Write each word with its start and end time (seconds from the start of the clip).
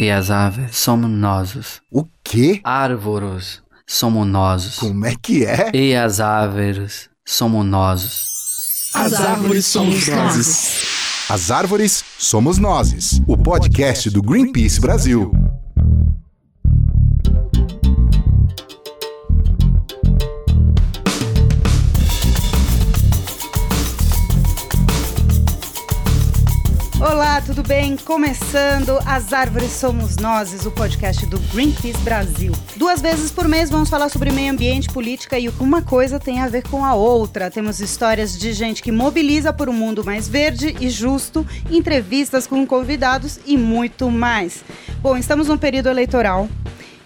E 0.00 0.10
as 0.10 0.28
árvores 0.28 0.76
somos 0.76 1.08
nós. 1.08 1.80
O 1.88 2.04
quê? 2.24 2.60
Árvores 2.64 3.62
somos 3.86 4.26
nós. 4.26 4.76
Como 4.76 5.06
é 5.06 5.14
que 5.14 5.44
é? 5.46 5.70
E 5.72 5.94
as 5.94 6.18
árvores 6.18 7.08
somos 7.24 7.64
nós. 7.64 8.90
As 8.92 9.12
árvores 9.12 9.66
somos 9.66 10.08
nós. 10.08 10.84
As 11.30 11.50
árvores 11.52 12.04
somos 12.18 12.58
nós. 12.58 13.20
O 13.24 13.36
podcast 13.36 14.10
do 14.10 14.20
Greenpeace 14.20 14.80
Brasil. 14.80 15.30
Tudo 27.44 27.62
bem? 27.62 27.94
Começando 27.98 28.98
As 29.04 29.34
Árvores 29.34 29.70
Somos 29.70 30.16
Nós, 30.16 30.64
o 30.64 30.70
podcast 30.70 31.26
do 31.26 31.38
Greenpeace 31.52 32.00
Brasil. 32.00 32.52
Duas 32.74 33.02
vezes 33.02 33.30
por 33.30 33.46
mês 33.46 33.68
vamos 33.68 33.90
falar 33.90 34.08
sobre 34.08 34.32
meio 34.32 34.50
ambiente, 34.50 34.88
política 34.88 35.38
e 35.38 35.50
uma 35.60 35.82
coisa 35.82 36.18
tem 36.18 36.40
a 36.40 36.48
ver 36.48 36.66
com 36.66 36.82
a 36.82 36.94
outra. 36.94 37.50
Temos 37.50 37.80
histórias 37.80 38.38
de 38.38 38.54
gente 38.54 38.82
que 38.82 38.90
mobiliza 38.90 39.52
por 39.52 39.68
um 39.68 39.74
mundo 39.74 40.02
mais 40.02 40.26
verde 40.26 40.74
e 40.80 40.88
justo, 40.88 41.46
entrevistas 41.70 42.46
com 42.46 42.66
convidados 42.66 43.38
e 43.44 43.58
muito 43.58 44.10
mais. 44.10 44.64
Bom, 45.02 45.14
estamos 45.14 45.48
num 45.48 45.58
período 45.58 45.90
eleitoral 45.90 46.48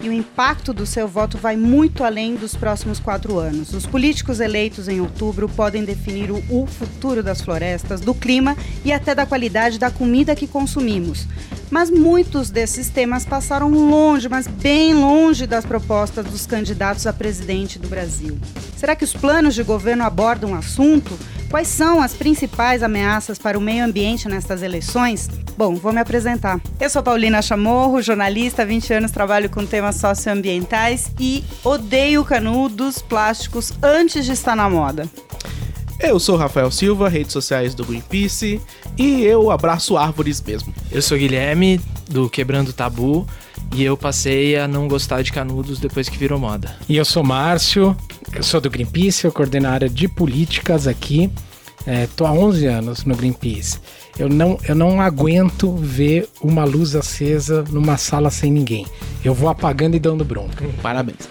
e 0.01 0.09
o 0.09 0.13
impacto 0.13 0.73
do 0.73 0.87
seu 0.87 1.09
voto 1.09 1.37
vai 1.37 1.57
muito 1.57 2.05
além 2.05 2.35
dos 2.35 2.55
próximos 2.55 3.01
quatro 3.01 3.39
anos. 3.39 3.75
Os 3.75 3.87
políticos 3.87 4.41
eleitos 4.41 4.89
em 4.89 5.01
outubro 5.01 5.49
podem 5.49 5.85
definir 5.85 6.31
o 6.31 6.67
futuro 6.67 7.23
das 7.23 7.41
florestas, 7.41 8.01
do 8.01 8.15
clima 8.15 8.57
e 8.85 8.93
até 8.93 9.15
da 9.15 9.27
qualidade 9.27 9.79
da 9.79 9.91
comida 9.91 10.37
que 10.37 10.47
consumimos. 10.47 11.27
Mas 11.71 11.91
muitos 11.91 12.51
desses 12.51 12.89
temas 12.89 13.27
passaram 13.27 13.69
longe, 13.71 14.29
mas 14.29 14.47
bem 14.47 14.95
longe 14.95 15.47
das 15.47 15.67
propostas 15.67 16.25
dos 16.25 16.47
candidatos 16.47 17.07
a 17.07 17.13
presidente 17.13 17.79
do 17.79 17.89
Brasil. 17.89 18.39
Será 18.77 18.97
que 18.97 19.05
os 19.05 19.13
planos 19.13 19.55
de 19.55 19.63
governo 19.63 20.05
abordam 20.05 20.53
o 20.53 20.55
assunto? 20.55 21.19
Quais 21.51 21.69
são 21.69 22.03
as 22.03 22.13
principais 22.13 22.83
ameaças 22.83 23.39
para 23.39 23.57
o 23.57 23.61
meio 23.61 23.83
ambiente 23.83 24.29
nestas 24.29 24.63
eleições? 24.63 25.29
Bom, 25.57 25.75
vou 25.77 25.95
me 25.95 26.01
apresentar. 26.01 26.61
Eu 26.79 26.91
sou 26.91 27.03
Paulina 27.03 27.41
Chamorro, 27.41 28.03
jornalista, 28.03 28.63
há 28.63 28.65
20 28.67 28.93
anos 28.93 29.11
trabalho 29.11 29.49
com 29.49 29.65
temas 29.65 29.97
socioambientais 29.97 31.11
e 31.19 31.43
odeio 31.65 32.23
canudos 32.23 33.01
plásticos 33.01 33.73
antes 33.83 34.27
de 34.27 34.33
estar 34.33 34.55
na 34.55 34.69
moda. 34.69 35.09
Eu 35.99 36.21
sou 36.21 36.37
Rafael 36.37 36.71
Silva, 36.71 37.09
redes 37.09 37.33
sociais 37.33 37.75
do 37.75 37.85
Greenpeace, 37.85 38.61
e 38.97 39.23
eu 39.25 39.51
abraço 39.51 39.97
árvores 39.97 40.41
mesmo. 40.43 40.73
Eu 40.93 41.01
sou 41.01 41.17
Guilherme, 41.17 41.81
do 42.09 42.29
Quebrando 42.29 42.75
Tabu, 42.75 43.27
e 43.75 43.85
eu 43.85 43.97
passei 43.97 44.57
a 44.57 44.67
não 44.67 44.89
gostar 44.89 45.23
de 45.23 45.33
canudos 45.33 45.79
depois 45.79 46.09
que 46.09 46.17
virou 46.17 46.39
moda. 46.39 46.75
E 46.89 46.97
eu 46.97 47.05
sou 47.05 47.23
Márcio, 47.23 47.97
eu 48.35 48.43
sou 48.43 48.61
do 48.61 48.71
Greenpeace, 48.71 49.25
eu 49.25 49.33
coordeno 49.33 49.69
a 49.69 49.73
área 49.73 49.89
de 49.89 50.09
políticas 50.09 50.87
aqui. 50.87 51.31
Estou 51.87 52.27
há 52.27 52.33
11 52.33 52.67
anos 52.67 53.05
no 53.05 53.17
Greenpeace. 53.17 53.79
Eu 54.19 54.29
não, 54.29 54.59
eu 54.67 54.75
não 54.75 55.01
aguento 55.01 55.75
ver 55.77 56.29
uma 56.43 56.65
luz 56.65 56.97
acesa 56.97 57.65
numa 57.71 57.97
sala 57.97 58.31
sem 58.31 58.51
ninguém. 58.51 58.85
Eu 59.25 59.33
vou 59.33 59.49
apagando 59.49 59.95
e 59.95 60.01
dando 60.01 60.25
bronca. 60.25 60.67
Parabéns. 60.83 61.29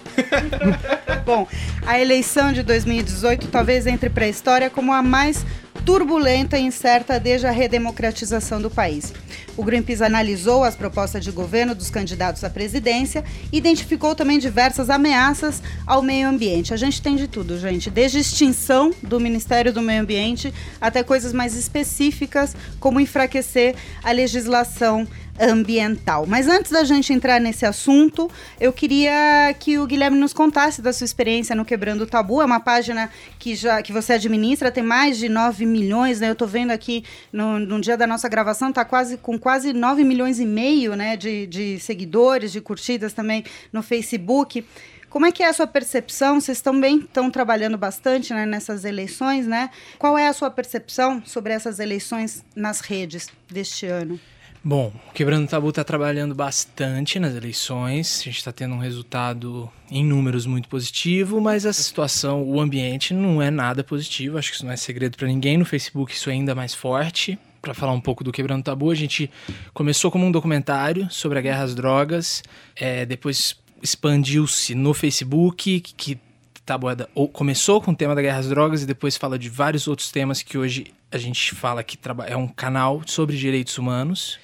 Bom, 1.26 1.46
a 1.86 2.00
eleição 2.00 2.54
de 2.54 2.64
2018 2.64 3.50
talvez 3.50 3.86
entre 3.86 4.10
para 4.10 4.24
a 4.24 4.30
história 4.30 4.70
como 4.70 4.94
a 4.94 5.04
mais 5.04 5.46
turbulenta 5.88 6.60
e 6.60 6.64
incerta 6.64 7.18
desde 7.18 7.48
a 7.48 7.52
redemocratização 7.52 8.62
do 8.62 8.70
país. 8.70 9.14
O 9.56 9.64
Greenpeace 9.64 10.04
analisou 10.04 10.66
as 10.66 10.76
propostas 10.76 11.24
de 11.24 11.32
governo 11.32 11.74
dos 11.74 11.90
candidatos 11.90 12.44
à 12.44 12.50
presidência 12.50 13.24
e 13.54 13.58
identificou 13.58 14.14
também 14.14 14.38
diversas 14.38 14.90
ameaças 14.90 15.64
ao 15.86 16.04
meio 16.04 16.28
ambiente. 16.28 16.74
A 16.74 16.78
gente 16.78 17.02
tem 17.02 17.16
de 17.16 17.26
tudo, 17.26 17.58
gente, 17.58 17.90
desde 17.90 18.20
extinção 18.20 18.92
do 19.02 19.18
Ministério 19.18 19.72
do 19.72 19.82
Meio 19.82 20.02
Ambiente 20.02 20.54
até 20.82 21.04
coisas 21.04 21.32
mais 21.32 21.56
específicas, 21.56 22.54
como 22.82 23.00
enfraquecer 23.00 23.74
a 24.04 24.12
legislação 24.12 25.08
ambiental. 25.40 26.26
Mas 26.26 26.48
antes 26.48 26.72
da 26.72 26.84
gente 26.84 27.14
entrar 27.14 27.40
nesse 27.40 27.66
assunto, 27.66 28.30
eu 28.60 28.74
queria 28.74 29.56
que 29.60 29.78
o 29.78 29.86
Guilherme 29.86 30.18
nos 30.18 30.34
contasse 30.34 30.82
da 30.82 30.92
sua 30.92 31.06
experiência 31.06 31.56
no 31.56 31.66
Quebrando 31.66 32.04
o 32.04 32.08
Tabu. 32.08 32.42
É 32.42 32.46
uma 32.46 32.60
página 32.60 33.10
que 33.38 33.56
já 33.56 33.82
que 33.82 33.92
você 33.92 34.14
administra, 34.14 34.72
tem 34.72 34.84
mais 34.84 35.18
de 35.18 35.30
9 35.30 35.66
milhões, 35.66 36.20
né? 36.20 36.30
Eu 36.30 36.34
estou 36.34 36.48
vendo 36.48 36.72
aqui 36.72 37.04
no, 37.32 37.60
no 37.60 37.80
dia 37.80 37.98
da 37.98 38.08
nossa 38.08 38.28
gravação, 38.28 38.72
tá 38.72 38.84
quase 38.84 39.18
com 39.18 39.38
quase 39.38 39.74
9 39.74 40.04
milhões 40.04 40.40
e 40.40 40.46
meio, 40.46 40.96
né, 40.96 41.16
de, 41.16 41.48
de 41.48 41.80
seguidores, 41.80 42.52
de 42.52 42.62
curtidas 42.62 43.14
também 43.14 43.44
no 43.72 43.82
Facebook. 43.82 44.66
Como 45.10 45.26
é 45.26 45.32
que 45.32 45.42
é 45.42 45.48
a 45.48 45.54
sua 45.54 45.68
percepção? 45.68 46.40
Vocês 46.40 46.62
também 46.62 47.00
estão 47.00 47.32
trabalhando 47.32 47.78
bastante 47.78 48.34
né, 48.34 48.46
nessas 48.46 48.84
eleições, 48.84 49.48
né? 49.48 49.70
Qual 49.98 50.18
é 50.18 50.28
a 50.28 50.34
sua 50.34 50.52
percepção 50.52 51.24
sobre 51.26 51.54
essas 51.54 51.80
eleições 51.80 52.44
nas 52.56 52.82
redes 52.82 53.28
deste 53.50 53.86
ano? 53.86 54.20
Bom, 54.64 54.92
o 55.10 55.14
Quebrando 55.14 55.48
Tabu 55.48 55.70
está 55.70 55.84
trabalhando 55.84 56.36
bastante 56.36 57.20
nas 57.20 57.36
eleições, 57.36 58.20
a 58.22 58.24
gente 58.26 58.38
está 58.38 58.52
tendo 58.52 58.76
um 58.76 58.80
resultado 58.80 59.70
em 59.90 60.04
números 60.04 60.46
muito 60.46 60.68
positivo, 60.68 61.40
mas 61.40 61.66
a 61.66 61.72
situação, 61.72 62.44
o 62.44 62.60
ambiente 62.60 63.14
não 63.14 63.42
é 63.42 63.50
nada 63.50 63.84
positivo, 63.84 64.38
acho 64.38 64.50
que 64.50 64.56
isso 64.56 64.66
não 64.66 64.74
é 64.74 64.78
segredo 64.78 65.16
para 65.16 65.28
ninguém. 65.28 65.58
No 65.58 65.66
Facebook 65.66 66.14
isso 66.14 66.30
é 66.30 66.34
ainda 66.34 66.54
mais 66.54 66.74
forte. 66.74 67.40
Para 67.62 67.74
falar 67.74 67.94
um 67.94 68.02
pouco 68.02 68.24
do 68.24 68.32
Quebrando 68.32 68.64
Tabu, 68.64 68.92
a 68.92 68.96
gente 68.96 69.30
começou 69.74 70.12
como 70.12 70.26
um 70.26 70.32
documentário 70.32 71.08
sobre 71.10 71.40
a 71.40 71.42
guerra 71.42 71.64
às 71.64 71.74
drogas, 71.74 72.44
é, 72.76 73.06
depois 73.06 73.56
expandiu-se 73.82 74.76
no 74.76 74.94
Facebook, 74.94 75.80
que 75.80 76.20
Tabuada 76.68 77.10
ou 77.16 77.30
começou 77.30 77.80
com 77.80 77.92
o 77.92 77.96
tema 77.96 78.14
da 78.14 78.22
guerra 78.22 78.40
às 78.40 78.50
drogas 78.50 78.84
e 78.84 78.86
depois 78.86 79.16
fala 79.16 79.40
de 79.40 79.48
vários 79.48 79.88
outros 79.88 80.12
temas 80.12 80.42
que 80.42 80.58
hoje 80.58 80.88
a 81.10 81.18
gente 81.18 81.56
fala 81.56 81.82
que 81.82 81.98
é 82.28 82.36
um 82.36 82.46
canal 82.46 83.02
sobre 83.06 83.38
direitos 83.38 83.78
humanos. 83.78 84.38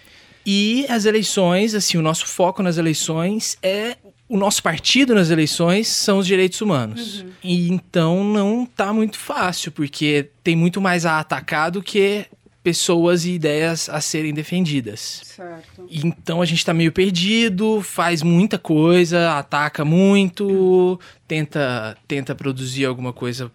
E 0.45 0.85
as 0.89 1.05
eleições, 1.05 1.73
assim, 1.73 1.97
o 1.97 2.01
nosso 2.01 2.25
foco 2.25 2.61
nas 2.61 2.77
eleições 2.77 3.57
é 3.61 3.97
o 4.27 4.37
nosso 4.37 4.63
partido 4.63 5.13
nas 5.13 5.29
eleições 5.29 5.87
são 5.87 6.17
os 6.17 6.25
direitos 6.25 6.59
humanos. 6.59 7.21
Uhum. 7.21 7.29
E 7.43 7.69
então 7.69 8.23
não 8.23 8.65
tá 8.65 8.91
muito 8.91 9.17
fácil, 9.17 9.71
porque 9.71 10.29
tem 10.43 10.55
muito 10.55 10.81
mais 10.81 11.05
a 11.05 11.19
atacar 11.19 11.69
do 11.69 11.83
que 11.83 12.25
pessoas 12.63 13.25
e 13.25 13.31
ideias 13.31 13.89
a 13.89 13.99
serem 13.99 14.33
defendidas. 14.33 15.21
Certo. 15.23 15.85
Então 15.91 16.41
a 16.41 16.45
gente 16.45 16.65
tá 16.65 16.73
meio 16.73 16.91
perdido, 16.91 17.81
faz 17.81 18.23
muita 18.23 18.57
coisa, 18.57 19.37
ataca 19.37 19.83
muito, 19.83 20.99
tenta 21.27 21.97
tenta 22.07 22.33
produzir 22.33 22.85
alguma 22.85 23.11
coisa 23.11 23.51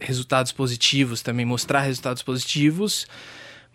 resultados 0.00 0.52
positivos 0.52 1.20
também, 1.20 1.44
mostrar 1.44 1.80
resultados 1.80 2.22
positivos, 2.22 3.06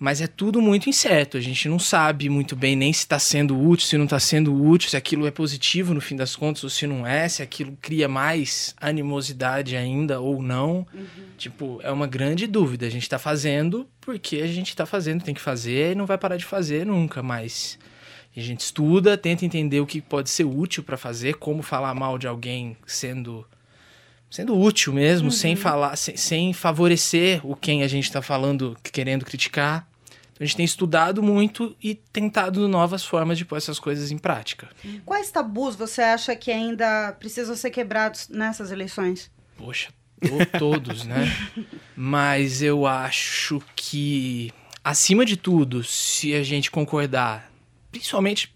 mas 0.01 0.19
é 0.19 0.25
tudo 0.25 0.59
muito 0.59 0.89
incerto. 0.89 1.37
A 1.37 1.39
gente 1.39 1.69
não 1.69 1.77
sabe 1.77 2.27
muito 2.27 2.55
bem 2.55 2.75
nem 2.75 2.91
se 2.91 3.01
está 3.01 3.19
sendo 3.19 3.55
útil, 3.55 3.85
se 3.85 3.97
não 3.99 4.05
está 4.05 4.19
sendo 4.19 4.51
útil, 4.51 4.89
se 4.89 4.97
aquilo 4.97 5.27
é 5.27 5.31
positivo 5.31 5.93
no 5.93 6.01
fim 6.01 6.15
das 6.15 6.35
contas 6.35 6.63
ou 6.63 6.71
se 6.71 6.87
não 6.87 7.05
é, 7.05 7.29
se 7.29 7.43
aquilo 7.43 7.77
cria 7.79 8.07
mais 8.07 8.73
animosidade 8.81 9.77
ainda 9.77 10.19
ou 10.19 10.41
não. 10.41 10.87
Uhum. 10.91 11.05
Tipo, 11.37 11.79
é 11.83 11.91
uma 11.91 12.07
grande 12.07 12.47
dúvida. 12.47 12.87
A 12.87 12.89
gente 12.89 13.03
está 13.03 13.19
fazendo 13.19 13.87
porque 14.01 14.37
a 14.37 14.47
gente 14.47 14.69
está 14.69 14.87
fazendo, 14.87 15.23
tem 15.23 15.35
que 15.35 15.39
fazer 15.39 15.91
e 15.91 15.95
não 15.95 16.07
vai 16.07 16.17
parar 16.17 16.37
de 16.37 16.45
fazer 16.45 16.83
nunca 16.83 17.21
mais. 17.21 17.77
A 18.35 18.39
gente 18.39 18.61
estuda, 18.61 19.15
tenta 19.15 19.45
entender 19.45 19.81
o 19.81 19.85
que 19.85 20.01
pode 20.01 20.31
ser 20.31 20.45
útil 20.45 20.81
para 20.81 20.97
fazer, 20.97 21.35
como 21.35 21.61
falar 21.61 21.93
mal 21.93 22.17
de 22.17 22.25
alguém 22.25 22.75
sendo 22.87 23.45
sendo 24.31 24.57
útil 24.57 24.93
mesmo, 24.93 25.25
uhum. 25.25 25.31
sem 25.31 25.55
falar, 25.55 25.95
sem, 25.95 26.17
sem 26.17 26.53
favorecer 26.53 27.45
o 27.45 27.55
quem 27.55 27.83
a 27.83 27.87
gente 27.87 28.05
está 28.05 28.21
falando, 28.21 28.75
querendo 28.81 29.25
criticar. 29.25 29.90
A 30.41 30.43
gente 30.43 30.55
tem 30.55 30.65
estudado 30.65 31.21
muito 31.21 31.75
e 31.79 31.93
tentado 31.93 32.67
novas 32.67 33.05
formas 33.05 33.37
de 33.37 33.45
pôr 33.45 33.57
essas 33.57 33.77
coisas 33.77 34.09
em 34.09 34.17
prática. 34.17 34.67
Quais 35.05 35.29
tabus 35.29 35.75
você 35.75 36.01
acha 36.01 36.35
que 36.35 36.49
ainda 36.49 37.11
precisam 37.19 37.55
ser 37.55 37.69
quebrados 37.69 38.27
nessas 38.27 38.71
eleições? 38.71 39.29
Poxa, 39.55 39.89
to 40.19 40.43
todos, 40.57 41.03
né? 41.03 41.31
Mas 41.95 42.63
eu 42.63 42.87
acho 42.87 43.61
que, 43.75 44.51
acima 44.83 45.27
de 45.27 45.37
tudo, 45.37 45.83
se 45.83 46.33
a 46.33 46.41
gente 46.41 46.71
concordar, 46.71 47.51
principalmente, 47.91 48.51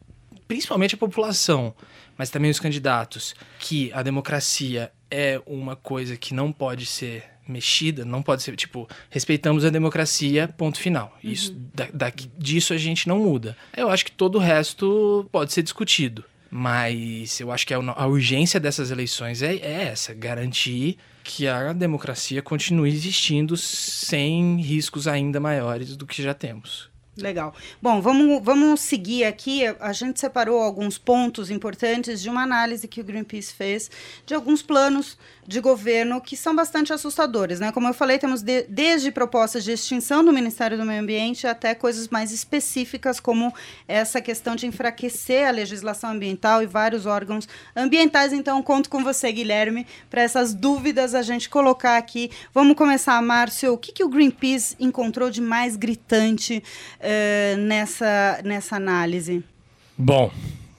principalmente 0.48 0.96
a 0.96 0.98
população, 0.98 1.72
mas 2.18 2.32
também 2.32 2.50
os 2.50 2.60
candidatos, 2.60 3.36
que 3.60 3.94
a 3.94 4.02
democracia 4.02 4.92
é 5.12 5.40
uma 5.46 5.76
coisa 5.76 6.18
que 6.18 6.34
não 6.34 6.52
pode 6.52 6.88
ser 6.88 7.35
mexida, 7.48 8.04
não 8.04 8.22
pode 8.22 8.44
ser, 8.44 8.56
tipo, 8.56 8.88
respeitamos 9.10 9.66
a 9.66 9.70
democracia, 9.70 10.48
ponto 10.48 10.80
final. 10.80 11.18
Uhum. 11.24 11.32
Isso, 11.32 11.54
da, 11.74 11.88
da, 11.94 12.14
disso 12.38 12.74
a 12.74 12.78
gente 12.78 13.08
não 13.08 13.20
muda. 13.20 13.56
Eu 13.76 13.90
acho 13.90 14.06
que 14.06 14.12
todo 14.12 14.36
o 14.36 14.42
resto 14.42 15.28
pode 15.32 15.54
ser 15.54 15.64
discutido. 15.64 16.24
Mas 16.50 17.40
eu 17.40 17.52
acho 17.52 17.68
que 17.68 17.74
a, 17.74 17.78
a 17.78 18.08
urgência 18.08 18.60
dessas 18.60 18.90
eleições 18.90 19.42
é, 19.42 19.56
é 19.56 19.84
essa: 19.92 20.14
garantir 20.14 20.98
que 21.24 21.48
a 21.48 21.74
democracia 21.74 22.42
continue 22.42 22.90
existindo 22.90 23.58
sem 23.58 24.62
riscos 24.62 25.08
ainda 25.08 25.40
maiores 25.40 25.98
do 25.98 26.06
que 26.06 26.22
já 26.22 26.34
temos. 26.34 26.90
Legal. 27.18 27.56
Bom, 27.82 28.02
vamos, 28.02 28.44
vamos 28.44 28.82
seguir 28.82 29.24
aqui. 29.24 29.66
A 29.80 29.94
gente 29.94 30.20
separou 30.20 30.62
alguns 30.62 30.98
pontos 30.98 31.50
importantes 31.50 32.22
de 32.22 32.30
uma 32.30 32.44
análise 32.44 32.90
que 32.90 33.00
o 33.00 33.04
Greenpeace 33.04 33.54
fez 33.54 33.90
de 34.26 34.34
alguns 34.34 34.62
planos 34.62 35.18
de 35.48 35.60
governo 35.60 36.20
que 36.22 36.36
são 36.36 36.56
bastante 36.56 36.92
assustadores. 36.92 37.60
Né? 37.60 37.72
Como 37.72 37.88
eu 37.88 37.94
falei, 37.94 38.18
temos 38.18 38.42
de, 38.42 38.64
desde 38.64 39.12
propostas 39.12 39.64
de 39.64 39.72
extinção 39.72 40.24
do 40.24 40.34
Ministério 40.34 40.78
do 40.78 40.86
Meio 40.86 41.02
Ambiente 41.02 41.48
até 41.48 41.74
coisas 41.76 42.08
mais 42.10 42.32
específicas, 42.32 43.20
como 43.20 43.54
essa 43.88 44.22
questão 44.22 44.56
de 44.56 44.68
enfraquecer 44.68 45.48
a 45.48 45.52
legislação 45.52 46.12
ambiental 46.12 46.62
e 46.62 46.66
vários 46.66 47.06
órgãos 47.06 47.48
ambientais. 47.76 48.34
Então, 48.34 48.62
conto 48.62 48.90
com 48.90 49.04
você, 49.04 49.32
Guilherme, 49.32 49.86
para 50.10 50.22
essas 50.22 50.54
dúvidas 50.54 51.16
a 51.16 51.22
gente 51.22 51.50
colocar 51.50 51.98
aqui. 51.98 52.32
Vamos 52.54 52.76
começar, 52.76 53.22
Márcio. 53.22 53.74
O 53.74 53.78
que, 53.78 53.92
que 53.92 54.04
o 54.04 54.10
Greenpeace 54.10 54.76
encontrou 54.80 55.30
de 55.30 55.42
mais 55.42 55.76
gritante? 55.76 56.64
uh, 57.00 57.58
nessa, 57.58 58.42
nessa 58.44 58.76
análise? 58.76 59.44
Bom, 59.98 60.32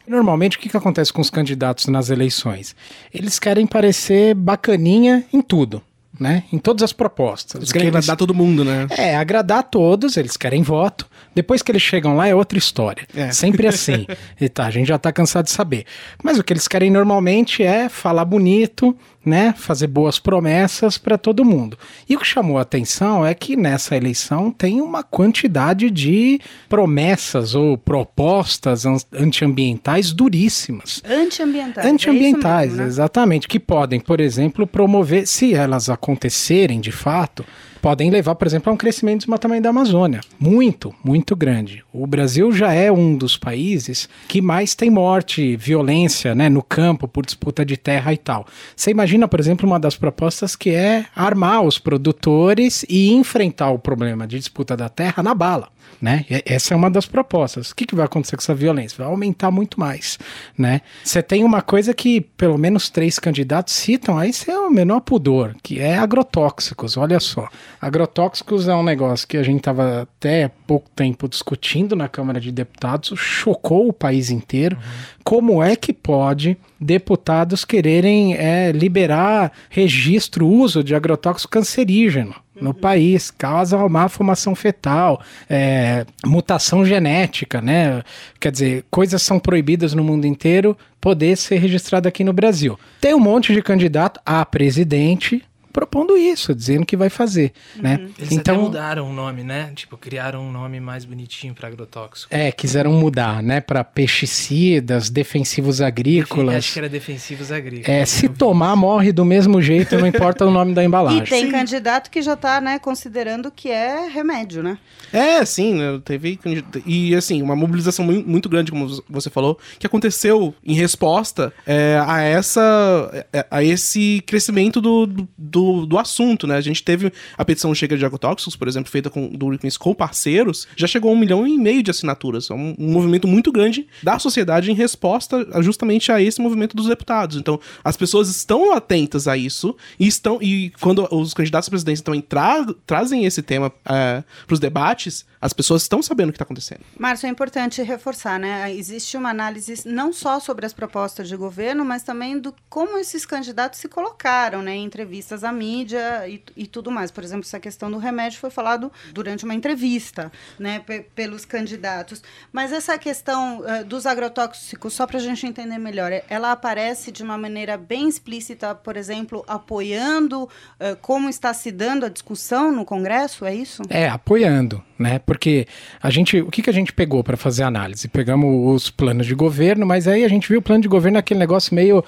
Normalmente, 0.06 0.56
o 0.56 0.60
que, 0.60 0.68
que 0.68 0.76
acontece 0.76 1.12
com 1.12 1.20
os 1.20 1.30
candidatos 1.30 1.86
nas 1.86 2.10
eleições? 2.10 2.76
Eles 3.12 3.38
querem 3.38 3.66
parecer 3.66 4.34
bacaninha 4.34 5.24
em 5.32 5.40
tudo. 5.40 5.82
Né? 6.18 6.44
Em 6.50 6.56
todas 6.56 6.82
as 6.82 6.94
propostas. 6.94 7.56
Eles 7.56 7.72
querem 7.72 7.88
agradar 7.88 8.16
todo 8.16 8.32
mundo, 8.32 8.64
né? 8.64 8.86
É, 8.88 9.14
agradar 9.16 9.58
a 9.58 9.62
todos, 9.62 10.16
eles 10.16 10.34
querem 10.34 10.62
voto. 10.62 11.06
Depois 11.34 11.60
que 11.60 11.70
eles 11.70 11.82
chegam 11.82 12.16
lá 12.16 12.26
é 12.26 12.34
outra 12.34 12.56
história. 12.56 13.06
É. 13.14 13.30
Sempre 13.32 13.66
assim. 13.68 14.06
e 14.40 14.48
tá, 14.48 14.64
a 14.64 14.70
gente 14.70 14.86
já 14.86 14.96
tá 14.96 15.12
cansado 15.12 15.44
de 15.44 15.50
saber. 15.50 15.84
Mas 16.22 16.38
o 16.38 16.42
que 16.42 16.54
eles 16.54 16.66
querem 16.66 16.90
normalmente 16.90 17.62
é 17.62 17.90
falar 17.90 18.24
bonito, 18.24 18.96
né, 19.26 19.52
fazer 19.56 19.88
boas 19.88 20.18
promessas 20.20 20.96
para 20.96 21.18
todo 21.18 21.44
mundo. 21.44 21.76
E 22.08 22.14
o 22.14 22.20
que 22.20 22.26
chamou 22.26 22.58
a 22.58 22.62
atenção 22.62 23.26
é 23.26 23.34
que 23.34 23.56
nessa 23.56 23.96
eleição 23.96 24.52
tem 24.52 24.80
uma 24.80 25.02
quantidade 25.02 25.90
de 25.90 26.40
promessas 26.68 27.54
ou 27.54 27.76
propostas 27.76 28.84
antiambientais 29.12 30.12
duríssimas. 30.12 31.02
Antiambientais. 31.04 31.86
É 31.86 31.90
antiambientais, 31.90 32.66
é 32.66 32.66
mesmo, 32.68 32.82
né? 32.82 32.86
exatamente, 32.86 33.48
que 33.48 33.58
podem, 33.58 33.98
por 33.98 34.20
exemplo, 34.20 34.66
promover, 34.66 35.26
se 35.26 35.52
elas 35.52 35.90
acontecerem 35.90 36.80
de 36.80 36.92
fato, 36.92 37.44
podem 37.80 38.10
levar, 38.10 38.34
por 38.34 38.46
exemplo, 38.46 38.70
a 38.70 38.74
um 38.74 38.76
crescimento 38.76 39.18
do 39.18 39.20
desmatamento 39.20 39.62
da 39.62 39.70
Amazônia. 39.70 40.20
Muito, 40.38 40.94
muito 41.04 41.34
grande. 41.36 41.84
O 41.92 42.06
Brasil 42.06 42.52
já 42.52 42.72
é 42.72 42.90
um 42.90 43.16
dos 43.16 43.36
países 43.36 44.08
que 44.28 44.40
mais 44.40 44.74
tem 44.74 44.90
morte, 44.90 45.56
violência 45.56 46.34
né, 46.34 46.48
no 46.48 46.62
campo 46.62 47.08
por 47.08 47.24
disputa 47.24 47.64
de 47.64 47.76
terra 47.76 48.12
e 48.12 48.16
tal. 48.16 48.46
Você 48.74 48.90
imagina, 48.90 49.28
por 49.28 49.40
exemplo, 49.40 49.66
uma 49.66 49.80
das 49.80 49.96
propostas 49.96 50.56
que 50.56 50.70
é 50.70 51.06
armar 51.14 51.62
os 51.62 51.78
produtores 51.78 52.84
e 52.88 53.10
enfrentar 53.12 53.70
o 53.70 53.78
problema 53.78 54.26
de 54.26 54.38
disputa 54.38 54.76
da 54.76 54.88
terra 54.88 55.22
na 55.22 55.34
bala. 55.34 55.68
Né? 56.00 56.24
Essa 56.44 56.74
é 56.74 56.76
uma 56.76 56.90
das 56.90 57.06
propostas. 57.06 57.70
O 57.70 57.76
que, 57.76 57.86
que 57.86 57.94
vai 57.94 58.04
acontecer 58.04 58.36
com 58.36 58.42
essa 58.42 58.54
violência? 58.54 58.98
Vai 58.98 59.06
aumentar 59.06 59.50
muito 59.50 59.80
mais. 59.80 60.18
Né? 60.56 60.82
Você 61.02 61.22
tem 61.22 61.42
uma 61.42 61.62
coisa 61.62 61.94
que 61.94 62.20
pelo 62.20 62.58
menos 62.58 62.90
três 62.90 63.18
candidatos 63.18 63.74
citam, 63.74 64.18
aí 64.18 64.32
você 64.32 64.50
é 64.50 64.58
o 64.58 64.70
menor 64.70 65.00
pudor, 65.00 65.54
que 65.62 65.80
é 65.80 65.96
agrotóxicos. 65.96 66.96
Olha 66.96 67.18
só. 67.18 67.48
Agrotóxicos 67.80 68.68
é 68.68 68.74
um 68.74 68.82
negócio 68.82 69.26
que 69.26 69.36
a 69.36 69.42
gente 69.42 69.58
estava 69.58 70.02
até 70.02 70.50
pouco 70.66 70.90
tempo 70.90 71.28
discutindo 71.28 71.96
na 71.96 72.08
Câmara 72.08 72.40
de 72.40 72.52
Deputados, 72.52 73.12
chocou 73.18 73.88
o 73.88 73.92
país 73.92 74.30
inteiro. 74.30 74.76
Uhum. 74.76 75.15
Como 75.26 75.60
é 75.60 75.74
que 75.74 75.92
pode 75.92 76.56
deputados 76.80 77.64
quererem 77.64 78.36
é, 78.36 78.70
liberar 78.70 79.50
registro, 79.68 80.46
uso 80.46 80.84
de 80.84 80.94
agrotóxico 80.94 81.50
cancerígeno? 81.50 82.32
no 82.58 82.72
país, 82.72 83.30
causa 83.30 83.76
má 83.86 84.08
formação 84.08 84.54
fetal, 84.54 85.20
é, 85.50 86.06
mutação 86.24 86.86
genética, 86.86 87.60
né? 87.60 88.02
Quer 88.40 88.50
dizer, 88.50 88.84
coisas 88.90 89.20
são 89.20 89.38
proibidas 89.38 89.92
no 89.92 90.02
mundo 90.02 90.26
inteiro, 90.26 90.74
poder 90.98 91.36
ser 91.36 91.58
registrado 91.58 92.08
aqui 92.08 92.24
no 92.24 92.32
Brasil. 92.32 92.78
Tem 92.98 93.12
um 93.12 93.20
monte 93.20 93.52
de 93.52 93.60
candidato 93.60 94.18
a 94.24 94.42
presidente 94.46 95.44
propondo 95.76 96.16
isso, 96.16 96.54
dizendo 96.54 96.86
que 96.86 96.96
vai 96.96 97.10
fazer, 97.10 97.52
uhum. 97.76 97.82
né? 97.82 98.08
Eles 98.18 98.32
então 98.32 98.54
até 98.54 98.64
mudaram 98.64 99.10
o 99.10 99.12
nome, 99.12 99.44
né? 99.44 99.72
Tipo, 99.74 99.98
criaram 99.98 100.40
um 100.40 100.50
nome 100.50 100.80
mais 100.80 101.04
bonitinho 101.04 101.52
para 101.52 101.68
agrotóxico. 101.68 102.34
É, 102.34 102.50
quiseram 102.50 102.92
mudar, 102.92 103.42
né, 103.42 103.60
para 103.60 103.84
pesticidas, 103.84 105.10
defensivos 105.10 105.82
agrícolas. 105.82 106.56
Acho 106.56 106.72
que 106.72 106.78
era 106.78 106.88
defensivos 106.88 107.52
agrícolas. 107.52 107.94
É, 107.94 108.06
se 108.06 108.26
tomar 108.26 108.74
morre 108.74 109.12
do 109.12 109.22
mesmo 109.22 109.60
jeito, 109.60 109.98
não 109.98 110.06
importa 110.06 110.46
o 110.46 110.50
nome 110.50 110.72
da 110.72 110.82
embalagem. 110.82 111.24
E 111.26 111.28
tem 111.28 111.46
sim. 111.46 111.50
candidato 111.50 112.10
que 112.10 112.22
já 112.22 112.34
está, 112.34 112.60
né, 112.60 112.78
considerando 112.78 113.50
que 113.50 113.68
é 113.68 114.08
remédio, 114.08 114.62
né? 114.62 114.78
É, 115.12 115.44
sim, 115.44 115.74
né, 115.74 116.00
teve 116.04 116.38
e 116.86 117.14
assim, 117.14 117.42
uma 117.42 117.56
mobilização 117.56 118.04
muito 118.04 118.48
grande, 118.48 118.70
como 118.70 119.02
você 119.08 119.28
falou, 119.28 119.58
que 119.78 119.86
aconteceu 119.86 120.54
em 120.64 120.74
resposta 120.74 121.52
é, 121.66 122.00
a 122.06 122.22
essa 122.22 123.26
é, 123.32 123.46
a 123.50 123.62
esse 123.62 124.22
crescimento 124.26 124.80
do, 124.80 125.06
do 125.36 125.65
do, 125.86 125.98
assunto, 125.98 126.46
né? 126.46 126.56
A 126.56 126.60
gente 126.60 126.82
teve 126.82 127.12
a 127.36 127.44
petição 127.44 127.74
Chega 127.74 127.96
de 127.96 128.04
Agrotóxicos, 128.04 128.56
por 128.56 128.68
exemplo, 128.68 128.90
feita 128.90 129.10
com, 129.10 129.28
do 129.28 129.46
com 129.78 129.94
parceiros, 129.94 130.66
já 130.76 130.86
chegou 130.86 131.10
a 131.10 131.14
um 131.14 131.18
milhão 131.18 131.46
e 131.46 131.58
meio 131.58 131.82
de 131.82 131.90
assinaturas. 131.90 132.50
É 132.50 132.54
um, 132.54 132.74
um, 132.78 132.92
movimento 132.92 133.26
muito 133.26 133.50
grande 133.50 133.86
da 134.02 134.18
sociedade 134.18 134.70
em 134.70 134.74
resposta 134.74 135.46
justamente 135.62 136.12
a 136.12 136.20
esse 136.20 136.40
movimento 136.40 136.76
dos 136.76 136.86
deputados. 136.86 137.36
Então, 137.36 137.60
as 137.84 137.96
pessoas 137.96 138.28
estão 138.28 138.72
atentas 138.72 139.26
a 139.26 139.36
isso 139.36 139.76
e 139.98 140.06
estão. 140.06 140.38
E 140.40 140.70
quando 140.80 141.06
os 141.10 141.34
candidatos 141.34 141.68
à 141.68 141.70
presidência 141.70 142.04
também 142.04 142.20
tra 142.20 142.66
trazem 142.86 143.24
esse 143.24 143.42
tema 143.42 143.72
é, 143.84 144.22
para 144.46 144.54
os 144.54 144.60
debates, 144.60 145.24
as 145.46 145.52
pessoas 145.52 145.82
estão 145.82 146.02
sabendo 146.02 146.30
o 146.30 146.32
que 146.32 146.36
está 146.36 146.44
acontecendo. 146.44 146.80
Márcio, 146.98 147.26
é 147.26 147.30
importante 147.30 147.82
reforçar, 147.82 148.38
né? 148.38 148.74
Existe 148.74 149.16
uma 149.16 149.30
análise 149.30 149.82
não 149.86 150.12
só 150.12 150.40
sobre 150.40 150.66
as 150.66 150.72
propostas 150.72 151.28
de 151.28 151.36
governo, 151.36 151.84
mas 151.84 152.02
também 152.02 152.38
do 152.38 152.54
como 152.68 152.98
esses 152.98 153.24
candidatos 153.24 153.78
se 153.78 153.88
colocaram, 153.88 154.60
né? 154.60 154.74
Em 154.74 154.84
entrevistas 154.84 155.44
à 155.44 155.52
mídia 155.52 156.28
e, 156.28 156.42
e 156.56 156.66
tudo 156.66 156.90
mais. 156.90 157.10
Por 157.10 157.22
exemplo, 157.22 157.46
essa 157.46 157.60
questão 157.60 157.90
do 157.90 157.98
remédio 157.98 158.40
foi 158.40 158.50
falado 158.50 158.90
durante 159.12 159.44
uma 159.44 159.54
entrevista, 159.54 160.32
né? 160.58 160.82
pelos 161.14 161.44
candidatos. 161.44 162.22
Mas 162.52 162.72
essa 162.72 162.98
questão 162.98 163.60
uh, 163.60 163.84
dos 163.84 164.06
agrotóxicos, 164.06 164.94
só 164.94 165.06
para 165.06 165.18
a 165.18 165.22
gente 165.22 165.46
entender 165.46 165.78
melhor, 165.78 166.10
ela 166.28 166.52
aparece 166.52 167.12
de 167.12 167.22
uma 167.22 167.38
maneira 167.38 167.76
bem 167.76 168.08
explícita, 168.08 168.74
por 168.74 168.96
exemplo, 168.96 169.44
apoiando 169.46 170.44
uh, 170.44 170.96
como 171.00 171.28
está 171.28 171.54
se 171.54 171.70
dando 171.70 172.04
a 172.04 172.08
discussão 172.08 172.72
no 172.72 172.84
Congresso, 172.84 173.44
é 173.44 173.54
isso? 173.54 173.82
É, 173.88 174.08
apoiando, 174.08 174.82
né? 174.98 175.18
Porque 175.36 175.66
a 176.02 176.08
gente, 176.08 176.40
o 176.40 176.50
que, 176.50 176.62
que 176.62 176.70
a 176.70 176.72
gente 176.72 176.94
pegou 176.94 177.22
para 177.22 177.36
fazer 177.36 177.62
análise? 177.62 178.08
Pegamos 178.08 178.74
os 178.74 178.90
planos 178.90 179.26
de 179.26 179.34
governo, 179.34 179.84
mas 179.84 180.08
aí 180.08 180.24
a 180.24 180.28
gente 180.28 180.48
viu 180.48 180.60
o 180.60 180.62
plano 180.62 180.80
de 180.80 180.88
governo 180.88 181.18
aquele 181.18 181.38
negócio 181.38 181.74
meio 181.74 182.02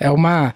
é 0.00 0.10
uma 0.10 0.52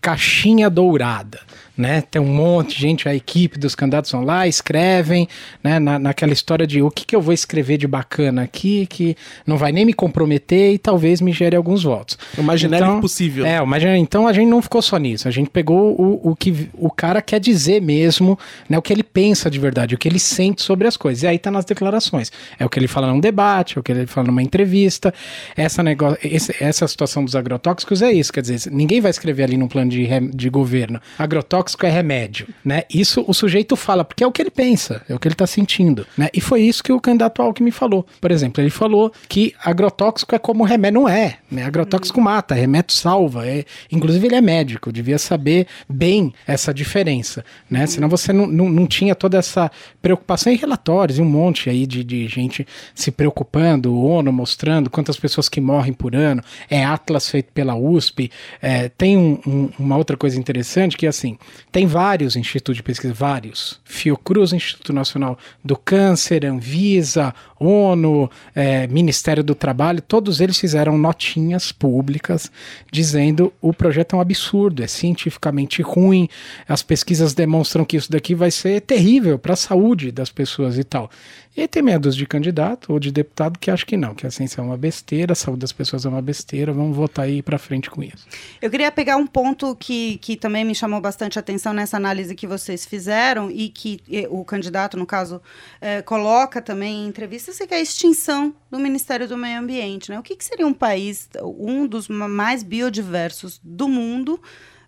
caixinha 0.00 0.70
dourada 0.70 1.38
né? 1.76 2.00
Tem 2.00 2.20
um 2.20 2.26
monte 2.26 2.76
de 2.76 2.82
gente, 2.82 3.08
a 3.08 3.14
equipe 3.14 3.58
dos 3.58 3.74
candidatos 3.74 4.10
vão 4.10 4.24
lá, 4.24 4.46
escrevem, 4.46 5.28
né? 5.62 5.78
Na, 5.78 5.98
naquela 5.98 6.32
história 6.32 6.66
de 6.66 6.80
o 6.80 6.90
que, 6.90 7.04
que 7.04 7.14
eu 7.14 7.20
vou 7.20 7.34
escrever 7.34 7.76
de 7.76 7.86
bacana 7.86 8.42
aqui, 8.42 8.86
que 8.86 9.16
não 9.46 9.56
vai 9.56 9.72
nem 9.72 9.84
me 9.84 9.92
comprometer 9.92 10.72
e 10.72 10.78
talvez 10.78 11.20
me 11.20 11.32
gere 11.32 11.54
alguns 11.54 11.82
votos. 11.82 12.18
O 12.38 12.42
mais 12.42 12.60
genérico 12.60 12.90
então, 12.90 13.00
possível. 13.00 13.44
É, 13.44 13.60
o 13.60 13.66
mais 13.66 13.82
Então 13.82 14.26
a 14.26 14.32
gente 14.32 14.48
não 14.48 14.62
ficou 14.62 14.80
só 14.80 14.96
nisso, 14.96 15.28
a 15.28 15.30
gente 15.30 15.50
pegou 15.50 16.00
o, 16.00 16.30
o 16.30 16.36
que 16.36 16.70
o 16.74 16.90
cara 16.90 17.20
quer 17.20 17.40
dizer 17.40 17.82
mesmo, 17.82 18.38
né? 18.68 18.78
O 18.78 18.82
que 18.82 18.92
ele 18.92 19.02
pensa 19.02 19.50
de 19.50 19.58
verdade, 19.58 19.94
o 19.94 19.98
que 19.98 20.08
ele 20.08 20.18
sente 20.18 20.62
sobre 20.62 20.88
as 20.88 20.96
coisas. 20.96 21.22
E 21.22 21.26
aí 21.26 21.38
tá 21.38 21.50
nas 21.50 21.64
declarações. 21.64 22.32
É 22.58 22.64
o 22.64 22.68
que 22.68 22.78
ele 22.78 22.88
fala 22.88 23.08
num 23.08 23.20
debate, 23.20 23.76
é 23.76 23.80
o 23.80 23.82
que 23.82 23.92
ele 23.92 24.06
fala 24.06 24.28
numa 24.28 24.42
entrevista. 24.42 25.12
Essa, 25.56 25.82
negócio, 25.82 26.18
essa 26.60 26.88
situação 26.88 27.24
dos 27.24 27.36
agrotóxicos 27.36 28.00
é 28.02 28.12
isso, 28.12 28.32
quer 28.32 28.40
dizer, 28.40 28.70
ninguém 28.70 29.00
vai 29.00 29.10
escrever 29.10 29.44
ali 29.44 29.56
num 29.56 29.68
plano 29.68 29.90
de, 29.90 30.08
de 30.32 30.48
governo. 30.48 31.00
Agrotóxicos 31.18 31.65
agrotóxico 31.66 31.86
é 31.86 31.90
remédio, 31.90 32.48
né? 32.64 32.84
Isso 32.92 33.24
o 33.26 33.34
sujeito 33.34 33.74
fala, 33.74 34.04
porque 34.04 34.22
é 34.22 34.26
o 34.26 34.32
que 34.32 34.40
ele 34.40 34.50
pensa, 34.50 35.02
é 35.08 35.14
o 35.14 35.18
que 35.18 35.26
ele 35.26 35.34
está 35.34 35.46
sentindo, 35.46 36.06
né? 36.16 36.28
E 36.32 36.40
foi 36.40 36.62
isso 36.62 36.82
que 36.82 36.92
o 36.92 37.00
candidato 37.00 37.42
Alckmin 37.42 37.70
falou. 37.70 38.06
Por 38.20 38.30
exemplo, 38.30 38.62
ele 38.62 38.70
falou 38.70 39.12
que 39.28 39.54
agrotóxico 39.62 40.34
é 40.34 40.38
como 40.38 40.64
remédio, 40.64 41.00
não 41.00 41.08
é, 41.08 41.38
né? 41.50 41.64
Agrotóxico 41.64 42.20
mata, 42.20 42.54
remédio 42.54 42.94
salva, 42.94 43.46
é, 43.46 43.64
inclusive 43.90 44.26
ele 44.26 44.36
é 44.36 44.40
médico, 44.40 44.92
devia 44.92 45.18
saber 45.18 45.66
bem 45.88 46.32
essa 46.46 46.72
diferença, 46.72 47.44
né? 47.68 47.86
Senão 47.86 48.08
você 48.08 48.32
não, 48.32 48.46
não, 48.46 48.68
não 48.68 48.86
tinha 48.86 49.14
toda 49.14 49.36
essa 49.36 49.70
preocupação 50.00 50.52
em 50.52 50.56
relatórios, 50.56 51.18
um 51.18 51.24
monte 51.24 51.68
aí 51.68 51.86
de, 51.86 52.04
de 52.04 52.28
gente 52.28 52.66
se 52.94 53.10
preocupando, 53.10 53.92
o 53.92 54.06
ONU 54.06 54.32
mostrando 54.32 54.88
quantas 54.88 55.18
pessoas 55.18 55.48
que 55.48 55.60
morrem 55.60 55.92
por 55.92 56.14
ano, 56.14 56.42
é 56.70 56.84
Atlas 56.84 57.28
feito 57.28 57.52
pela 57.52 57.74
USP, 57.74 58.30
é, 58.60 58.88
tem 58.88 59.16
um, 59.16 59.40
um, 59.46 59.70
uma 59.78 59.96
outra 59.96 60.16
coisa 60.16 60.38
interessante 60.38 60.96
que 60.96 61.06
assim, 61.06 61.38
tem 61.70 61.86
vários 61.86 62.36
institutos 62.36 62.76
de 62.76 62.82
pesquisa, 62.82 63.12
vários. 63.12 63.80
Fiocruz, 63.84 64.52
Instituto 64.52 64.92
Nacional 64.92 65.38
do 65.64 65.76
Câncer, 65.76 66.44
Anvisa, 66.44 67.34
ONU, 67.58 68.30
é, 68.54 68.86
Ministério 68.86 69.42
do 69.42 69.54
Trabalho, 69.54 70.00
todos 70.00 70.40
eles 70.40 70.58
fizeram 70.58 70.98
notinhas 70.98 71.72
públicas 71.72 72.50
dizendo 72.90 73.52
o 73.60 73.72
projeto 73.72 74.14
é 74.14 74.16
um 74.16 74.20
absurdo, 74.20 74.82
é 74.82 74.86
cientificamente 74.86 75.82
ruim, 75.82 76.28
as 76.68 76.82
pesquisas 76.82 77.34
demonstram 77.34 77.84
que 77.84 77.96
isso 77.96 78.10
daqui 78.10 78.34
vai 78.34 78.50
ser 78.50 78.80
terrível 78.82 79.38
para 79.38 79.54
a 79.54 79.56
saúde 79.56 80.12
das 80.12 80.30
pessoas 80.30 80.78
e 80.78 80.84
tal. 80.84 81.10
E 81.56 81.66
tem 81.66 81.82
meia 81.82 81.98
dúzia 81.98 82.18
de 82.18 82.26
candidato 82.26 82.92
ou 82.92 83.00
de 83.00 83.10
deputado 83.10 83.58
que 83.58 83.70
acha 83.70 83.86
que 83.86 83.96
não, 83.96 84.14
que 84.14 84.26
a 84.26 84.30
ciência 84.30 84.60
é 84.60 84.64
uma 84.64 84.76
besteira, 84.76 85.32
a 85.32 85.34
saúde 85.34 85.60
das 85.60 85.72
pessoas 85.72 86.04
é 86.04 86.08
uma 86.08 86.20
besteira, 86.20 86.70
vamos 86.70 86.94
votar 86.94 87.24
aí 87.24 87.40
para 87.40 87.56
frente 87.56 87.88
com 87.88 88.02
isso. 88.02 88.26
Eu 88.60 88.70
queria 88.70 88.92
pegar 88.92 89.16
um 89.16 89.26
ponto 89.26 89.74
que, 89.74 90.18
que 90.18 90.36
também 90.36 90.66
me 90.66 90.74
chamou 90.74 91.00
bastante 91.00 91.38
atenção 91.38 91.72
nessa 91.72 91.96
análise 91.96 92.34
que 92.34 92.46
vocês 92.46 92.84
fizeram 92.84 93.50
e 93.50 93.70
que 93.70 94.00
e, 94.06 94.26
o 94.28 94.44
candidato, 94.44 94.98
no 94.98 95.06
caso, 95.06 95.40
é, 95.80 96.02
coloca 96.02 96.60
também 96.60 97.04
em 97.04 97.08
entrevistas, 97.08 97.56
que 97.56 97.72
é 97.72 97.78
a 97.78 97.80
extinção 97.80 98.54
do 98.70 98.78
Ministério 98.78 99.26
do 99.26 99.38
Meio 99.38 99.58
Ambiente. 99.58 100.10
Né? 100.10 100.18
O 100.18 100.22
que, 100.22 100.36
que 100.36 100.44
seria 100.44 100.66
um 100.66 100.74
país, 100.74 101.30
um 101.42 101.86
dos 101.86 102.06
mais 102.06 102.62
biodiversos 102.62 103.58
do 103.64 103.88
mundo, 103.88 104.34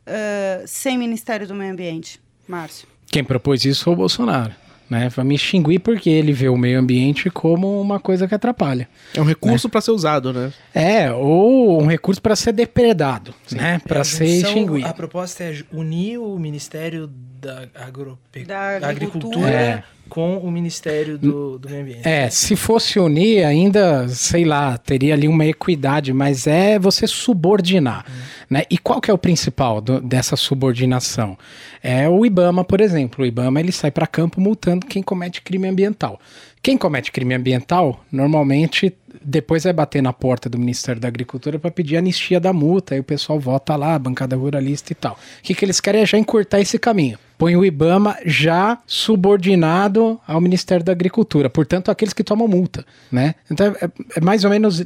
uh, 0.06 0.66
sem 0.66 0.98
Ministério 0.98 1.46
do 1.46 1.54
Meio 1.54 1.72
Ambiente? 1.72 2.20
Márcio. 2.46 2.87
Quem 3.06 3.25
propôs 3.25 3.64
isso 3.64 3.84
foi 3.84 3.94
o 3.94 3.96
Bolsonaro 3.96 4.67
né? 4.88 5.09
Vai 5.09 5.25
me 5.25 5.35
extinguir 5.35 5.80
porque 5.80 6.09
ele 6.09 6.33
vê 6.33 6.49
o 6.49 6.57
meio 6.57 6.78
ambiente 6.78 7.30
como 7.30 7.80
uma 7.80 8.00
coisa 8.00 8.26
que 8.26 8.35
atrapalha. 8.35 8.88
É 9.14 9.21
um 9.21 9.25
recurso 9.25 9.68
né? 9.68 9.71
para 9.71 9.80
ser 9.80 9.90
usado, 9.90 10.33
né? 10.33 10.52
É, 10.75 11.12
ou 11.12 11.83
um 11.83 11.87
recurso 11.87 12.21
para 12.21 12.35
ser 12.37 12.52
depredado, 12.52 13.35
Sim. 13.47 13.57
né? 13.57 13.80
Para 13.87 14.00
é, 14.00 14.04
ser 14.04 14.26
extinguido. 14.26 14.87
A 14.87 14.92
proposta 14.92 15.45
é 15.45 15.62
unir 15.73 16.18
o 16.18 16.38
Ministério 16.38 17.11
da, 17.40 17.68
agrope... 17.75 18.45
da 18.45 18.88
Agricultura, 18.88 19.50
é. 19.50 19.83
com 20.09 20.38
o 20.38 20.50
Ministério 20.50 21.16
do, 21.18 21.59
do 21.59 21.68
Meio 21.68 21.83
Ambiente. 21.83 22.09
É, 22.09 22.28
se 22.30 22.57
fosse 22.57 22.99
unir, 22.99 23.45
ainda, 23.45 24.09
sei 24.09 24.45
lá, 24.45 24.76
teria 24.76 25.14
ali 25.14 25.28
uma 25.28 25.45
equidade, 25.45 26.12
mas 26.12 26.47
é 26.47 26.78
você 26.78 27.07
subordinar. 27.07 28.04
Hum. 28.09 28.38
Né? 28.50 28.64
E 28.71 28.78
qual 28.78 29.00
que 29.00 29.11
é 29.11 29.14
o 29.14 29.18
principal 29.18 29.80
do, 29.80 30.00
dessa 30.00 30.37
subordinação? 30.37 31.38
É 31.83 32.09
o 32.09 32.25
IBAMA, 32.25 32.64
por 32.64 32.80
exemplo. 32.80 33.25
O 33.25 33.26
IBAMA 33.26 33.61
ele 33.61 33.73
sai 33.73 33.90
para 33.90 34.07
campo 34.07 34.40
multando 34.40 34.87
quem 34.87 35.02
comete 35.02 35.42
crime 35.42 35.68
ambiental. 35.68 36.18
Quem 36.62 36.76
comete 36.76 37.12
crime 37.12 37.35
ambiental, 37.35 38.04
normalmente 38.11 38.95
depois 39.23 39.64
vai 39.64 39.73
bater 39.73 40.02
na 40.02 40.12
porta 40.12 40.49
do 40.49 40.59
Ministério 40.59 41.00
da 41.00 41.09
Agricultura 41.09 41.59
para 41.59 41.71
pedir 41.71 41.97
anistia 41.97 42.40
da 42.40 42.52
multa, 42.52 42.95
aí 42.95 43.00
o 43.00 43.04
pessoal 43.04 43.38
vota 43.38 43.76
lá, 43.76 43.99
bancada 43.99 44.37
ruralista 44.37 44.92
e 44.92 44.95
tal. 44.95 45.14
O 45.14 45.42
que, 45.42 45.54
que 45.54 45.64
eles 45.64 45.80
querem 45.80 46.02
é 46.02 46.07
já 46.07 46.18
encurtar 46.18 46.61
esse 46.61 46.78
caminho. 46.78 47.18
Põe 47.38 47.57
o 47.57 47.64
IBAMA 47.64 48.16
já 48.26 48.78
subordinado 48.85 50.21
ao 50.26 50.40
Ministério 50.40 50.85
da 50.85 50.90
Agricultura, 50.90 51.49
portanto, 51.49 51.88
aqueles 51.88 52.12
que 52.12 52.25
tomam 52.25 52.49
multa, 52.49 52.85
né? 53.11 53.37
Então, 53.49 53.68
é, 53.80 53.90
é 54.16 54.21
mais 54.21 54.42
ou 54.42 54.50
menos 54.50 54.83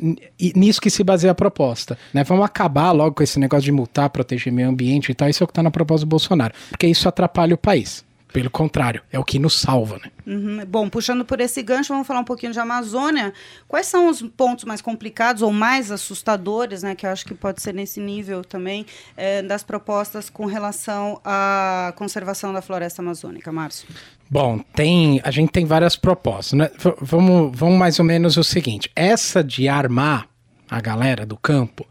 nisso 0.54 0.80
que 0.80 0.90
se 0.90 1.02
baseia 1.02 1.32
a 1.32 1.34
proposta, 1.34 1.96
né? 2.12 2.22
Vamos 2.24 2.44
acabar 2.44 2.92
logo 2.92 3.16
com 3.16 3.22
esse 3.22 3.38
negócio 3.38 3.64
de 3.64 3.72
multar, 3.72 4.10
proteger 4.10 4.52
meio 4.52 4.68
ambiente 4.68 5.10
e 5.10 5.14
tal, 5.14 5.30
isso 5.30 5.42
é 5.42 5.44
o 5.44 5.48
que 5.48 5.52
está 5.52 5.62
na 5.62 5.70
proposta 5.70 6.04
do 6.04 6.10
Bolsonaro, 6.10 6.52
porque 6.68 6.86
isso 6.86 7.08
atrapalha 7.08 7.54
o 7.54 7.58
país. 7.58 8.04
Pelo 8.32 8.48
contrário, 8.48 9.02
é 9.12 9.18
o 9.18 9.24
que 9.24 9.38
nos 9.38 9.60
salva, 9.60 9.98
né? 9.98 10.10
Uhum. 10.26 10.64
Bom, 10.66 10.88
puxando 10.88 11.24
por 11.24 11.40
esse 11.40 11.62
gancho, 11.62 11.92
vamos 11.92 12.06
falar 12.06 12.20
um 12.20 12.24
pouquinho 12.24 12.50
de 12.50 12.58
Amazônia. 12.58 13.32
Quais 13.68 13.86
são 13.86 14.08
os 14.08 14.22
pontos 14.22 14.64
mais 14.64 14.80
complicados 14.80 15.42
ou 15.42 15.52
mais 15.52 15.90
assustadores, 15.90 16.82
né? 16.82 16.94
Que 16.94 17.04
eu 17.04 17.10
acho 17.10 17.26
que 17.26 17.34
pode 17.34 17.60
ser 17.60 17.74
nesse 17.74 18.00
nível 18.00 18.42
também, 18.42 18.86
é, 19.16 19.42
das 19.42 19.62
propostas 19.62 20.30
com 20.30 20.46
relação 20.46 21.20
à 21.24 21.92
conservação 21.96 22.52
da 22.52 22.62
floresta 22.62 23.02
amazônica, 23.02 23.52
Márcio? 23.52 23.86
Bom, 24.30 24.60
tem, 24.74 25.20
a 25.24 25.30
gente 25.30 25.50
tem 25.50 25.66
várias 25.66 25.94
propostas, 25.94 26.58
né? 26.58 26.70
V 26.78 26.94
vamos, 27.02 27.52
vamos 27.54 27.78
mais 27.78 27.98
ou 27.98 28.04
menos 28.04 28.38
o 28.38 28.44
seguinte: 28.44 28.90
essa 28.96 29.44
de 29.44 29.68
armar 29.68 30.26
a 30.70 30.80
galera 30.80 31.26
do 31.26 31.36
campo 31.36 31.86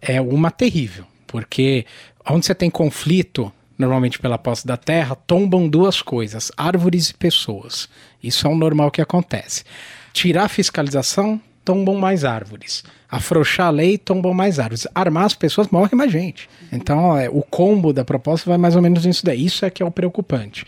é 0.00 0.20
uma 0.20 0.50
terrível, 0.50 1.04
porque 1.26 1.84
onde 2.26 2.46
você 2.46 2.54
tem 2.54 2.70
conflito 2.70 3.52
normalmente 3.78 4.18
pela 4.18 4.38
posse 4.38 4.66
da 4.66 4.76
terra, 4.76 5.14
tombam 5.14 5.68
duas 5.68 6.02
coisas: 6.02 6.50
árvores 6.56 7.10
e 7.10 7.14
pessoas. 7.14 7.88
Isso 8.22 8.46
é 8.46 8.50
o 8.50 8.56
normal 8.56 8.90
que 8.90 9.02
acontece. 9.02 9.64
Tirar 10.12 10.44
a 10.44 10.48
fiscalização, 10.48 11.40
tombam 11.64 11.96
mais 11.96 12.24
árvores. 12.24 12.84
Afrouxar 13.10 13.66
a 13.66 13.70
lei, 13.70 13.98
tombam 13.98 14.32
mais 14.32 14.58
árvores. 14.58 14.86
Armar 14.94 15.24
as 15.24 15.34
pessoas, 15.34 15.68
morre 15.68 15.94
mais 15.94 16.10
gente. 16.10 16.48
Então, 16.72 17.16
é, 17.16 17.28
o 17.28 17.42
combo 17.42 17.92
da 17.92 18.04
proposta 18.04 18.48
vai 18.48 18.58
mais 18.58 18.74
ou 18.74 18.82
menos 18.82 19.04
nisso 19.04 19.24
daí. 19.24 19.44
Isso 19.44 19.64
é 19.64 19.70
que 19.70 19.82
é 19.82 19.86
o 19.86 19.90
preocupante. 19.90 20.66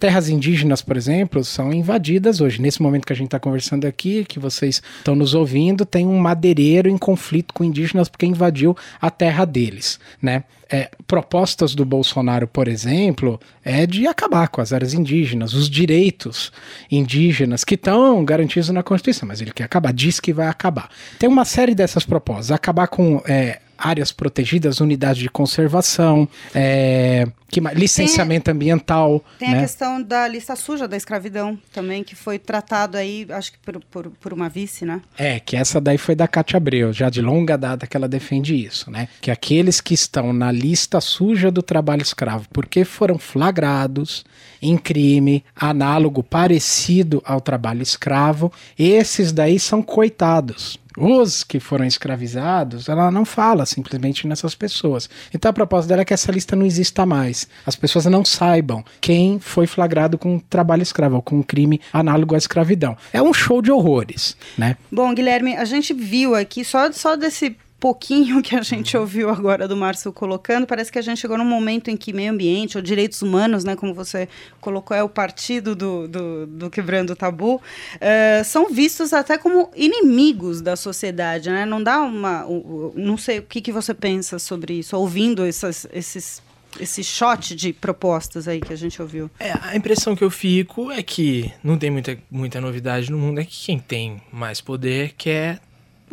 Terras 0.00 0.30
indígenas, 0.30 0.80
por 0.80 0.96
exemplo, 0.96 1.44
são 1.44 1.74
invadidas 1.74 2.40
hoje. 2.40 2.58
Nesse 2.58 2.80
momento 2.80 3.06
que 3.06 3.12
a 3.12 3.16
gente 3.16 3.26
está 3.26 3.38
conversando 3.38 3.86
aqui, 3.86 4.24
que 4.24 4.38
vocês 4.38 4.82
estão 4.96 5.14
nos 5.14 5.34
ouvindo, 5.34 5.84
tem 5.84 6.06
um 6.06 6.18
madeireiro 6.18 6.88
em 6.88 6.96
conflito 6.96 7.52
com 7.52 7.62
indígenas 7.62 8.08
porque 8.08 8.24
invadiu 8.24 8.74
a 8.98 9.10
terra 9.10 9.44
deles, 9.44 10.00
né? 10.22 10.44
É, 10.72 10.88
propostas 11.06 11.74
do 11.74 11.84
Bolsonaro, 11.84 12.48
por 12.48 12.66
exemplo, 12.66 13.38
é 13.62 13.86
de 13.86 14.06
acabar 14.06 14.48
com 14.48 14.62
as 14.62 14.72
áreas 14.72 14.94
indígenas, 14.94 15.52
os 15.52 15.68
direitos 15.68 16.50
indígenas 16.90 17.62
que 17.62 17.74
estão 17.74 18.24
garantidos 18.24 18.70
na 18.70 18.82
Constituição, 18.82 19.28
mas 19.28 19.42
ele 19.42 19.50
quer 19.52 19.64
acabar, 19.64 19.92
diz 19.92 20.18
que 20.18 20.32
vai 20.32 20.46
acabar. 20.46 20.88
Tem 21.18 21.28
uma 21.28 21.44
série 21.44 21.74
dessas 21.74 22.06
propostas, 22.06 22.52
acabar 22.52 22.86
com 22.86 23.20
é, 23.26 23.60
áreas 23.80 24.12
protegidas, 24.12 24.80
unidades 24.80 25.22
de 25.22 25.30
conservação, 25.30 26.28
é, 26.54 27.26
que, 27.48 27.60
licenciamento 27.60 28.44
tem, 28.44 28.54
ambiental. 28.54 29.24
Tem 29.38 29.50
né? 29.50 29.58
a 29.58 29.60
questão 29.62 30.02
da 30.02 30.28
lista 30.28 30.54
suja 30.54 30.86
da 30.86 30.96
escravidão 30.96 31.58
também, 31.72 32.04
que 32.04 32.14
foi 32.14 32.38
tratado 32.38 32.96
aí, 32.96 33.26
acho 33.30 33.52
que 33.52 33.58
por, 33.58 33.80
por, 33.90 34.10
por, 34.10 34.32
uma 34.32 34.48
vice, 34.48 34.84
né? 34.84 35.00
É, 35.16 35.40
que 35.40 35.56
essa 35.56 35.80
daí 35.80 35.98
foi 35.98 36.14
da 36.14 36.28
Cátia 36.28 36.58
Abreu, 36.58 36.92
já 36.92 37.08
de 37.08 37.22
longa 37.22 37.56
data 37.56 37.86
que 37.86 37.96
ela 37.96 38.06
defende 38.06 38.54
isso, 38.54 38.90
né? 38.90 39.08
Que 39.20 39.30
aqueles 39.30 39.80
que 39.80 39.94
estão 39.94 40.32
na 40.32 40.52
lista 40.52 41.00
suja 41.00 41.50
do 41.50 41.62
trabalho 41.62 42.02
escravo, 42.02 42.46
porque 42.52 42.84
foram 42.84 43.18
flagrados 43.18 44.24
em 44.60 44.76
crime 44.76 45.42
análogo 45.56 46.22
parecido 46.22 47.22
ao 47.24 47.40
trabalho 47.40 47.82
escravo, 47.82 48.52
esses 48.78 49.32
daí 49.32 49.58
são 49.58 49.82
coitados 49.82 50.78
os 51.00 51.42
que 51.42 51.58
foram 51.58 51.84
escravizados, 51.84 52.88
ela 52.88 53.10
não 53.10 53.24
fala 53.24 53.64
simplesmente 53.64 54.26
nessas 54.26 54.54
pessoas. 54.54 55.08
Então 55.34 55.48
a 55.50 55.52
proposta 55.52 55.88
dela 55.88 56.02
é 56.02 56.04
que 56.04 56.14
essa 56.14 56.30
lista 56.30 56.54
não 56.54 56.66
exista 56.66 57.06
mais. 57.06 57.48
As 57.64 57.74
pessoas 57.76 58.04
não 58.06 58.24
saibam 58.24 58.84
quem 59.00 59.38
foi 59.38 59.66
flagrado 59.66 60.18
com 60.18 60.38
trabalho 60.38 60.82
escravo, 60.82 61.16
ou 61.16 61.22
com 61.22 61.38
um 61.38 61.42
crime 61.42 61.80
análogo 61.92 62.34
à 62.34 62.38
escravidão. 62.38 62.96
É 63.12 63.22
um 63.22 63.32
show 63.32 63.62
de 63.62 63.70
horrores, 63.70 64.36
né? 64.58 64.76
Bom, 64.92 65.14
Guilherme, 65.14 65.56
a 65.56 65.64
gente 65.64 65.94
viu 65.94 66.34
aqui 66.34 66.64
só, 66.64 66.92
só 66.92 67.16
desse 67.16 67.56
pouquinho 67.80 68.42
que 68.42 68.54
a 68.54 68.62
gente 68.62 68.94
uhum. 68.94 69.02
ouviu 69.02 69.30
agora 69.30 69.66
do 69.66 69.74
Márcio 69.76 70.12
colocando, 70.12 70.66
parece 70.66 70.92
que 70.92 70.98
a 70.98 71.02
gente 71.02 71.18
chegou 71.18 71.38
num 71.38 71.44
momento 71.44 71.90
em 71.90 71.96
que 71.96 72.12
meio 72.12 72.30
ambiente 72.30 72.76
ou 72.76 72.82
direitos 72.82 73.22
humanos, 73.22 73.64
né, 73.64 73.74
como 73.74 73.94
você 73.94 74.28
colocou, 74.60 74.94
é 74.94 75.02
o 75.02 75.08
partido 75.08 75.74
do, 75.74 76.06
do, 76.06 76.46
do 76.46 76.70
quebrando 76.70 77.10
o 77.10 77.16
tabu, 77.16 77.54
uh, 77.56 78.44
são 78.44 78.68
vistos 78.68 79.12
até 79.14 79.38
como 79.38 79.70
inimigos 79.74 80.60
da 80.60 80.76
sociedade, 80.76 81.48
né? 81.48 81.64
Não 81.64 81.82
dá 81.82 82.00
uma... 82.02 82.46
Um, 82.46 82.92
não 82.94 83.16
sei 83.16 83.38
o 83.38 83.42
que, 83.42 83.60
que 83.60 83.72
você 83.72 83.94
pensa 83.94 84.38
sobre 84.38 84.74
isso, 84.74 84.96
ouvindo 84.96 85.44
essas, 85.44 85.86
esses 85.92 86.42
esse 86.78 87.02
shot 87.02 87.56
de 87.56 87.72
propostas 87.72 88.46
aí 88.46 88.60
que 88.60 88.72
a 88.72 88.76
gente 88.76 89.02
ouviu. 89.02 89.28
É, 89.40 89.52
a 89.60 89.74
impressão 89.74 90.14
que 90.14 90.22
eu 90.22 90.30
fico 90.30 90.92
é 90.92 91.02
que 91.02 91.50
não 91.64 91.76
tem 91.76 91.90
muita, 91.90 92.16
muita 92.30 92.60
novidade 92.60 93.10
no 93.10 93.18
mundo, 93.18 93.40
é 93.40 93.44
que 93.44 93.64
quem 93.64 93.78
tem 93.78 94.22
mais 94.30 94.60
poder 94.60 95.14
quer 95.18 95.60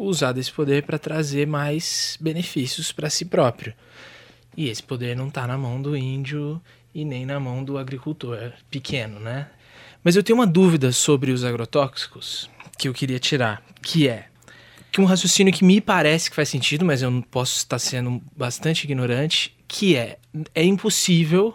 usar 0.06 0.32
desse 0.32 0.52
poder 0.52 0.84
para 0.84 1.00
trazer 1.00 1.48
mais 1.48 2.18
benefícios 2.20 2.92
para 2.92 3.10
si 3.10 3.26
próprio. 3.26 3.74
E 4.56 4.70
esse 4.70 4.82
poder 4.82 5.16
não 5.16 5.28
está 5.28 5.46
na 5.46 5.58
mão 5.58 5.82
do 5.82 5.96
índio 5.96 6.62
e 6.94 7.06
nem 7.06 7.26
na 7.26 7.40
mão 7.40 7.64
do 7.64 7.78
agricultor 7.78 8.54
pequeno, 8.72 9.20
né? 9.20 9.48
Mas 10.04 10.16
eu 10.16 10.24
tenho 10.24 10.40
uma 10.40 10.48
dúvida 10.48 10.92
sobre 10.92 11.32
os 11.32 11.44
agrotóxicos 11.44 12.50
que 12.78 12.88
eu 12.88 12.94
queria 12.94 13.20
tirar, 13.20 13.64
que 13.82 14.08
é 14.08 14.28
que 14.92 15.02
um 15.02 15.06
raciocínio 15.06 15.54
que 15.54 15.64
me 15.64 15.80
parece 15.80 16.30
que 16.30 16.36
faz 16.36 16.50
sentido, 16.50 16.86
mas 16.86 17.02
eu 17.02 17.24
posso 17.30 17.58
estar 17.58 17.78
sendo 17.78 18.22
bastante 18.36 18.86
ignorante, 18.86 19.56
que 19.68 19.96
é 19.96 20.18
é 20.56 20.64
impossível 20.64 21.54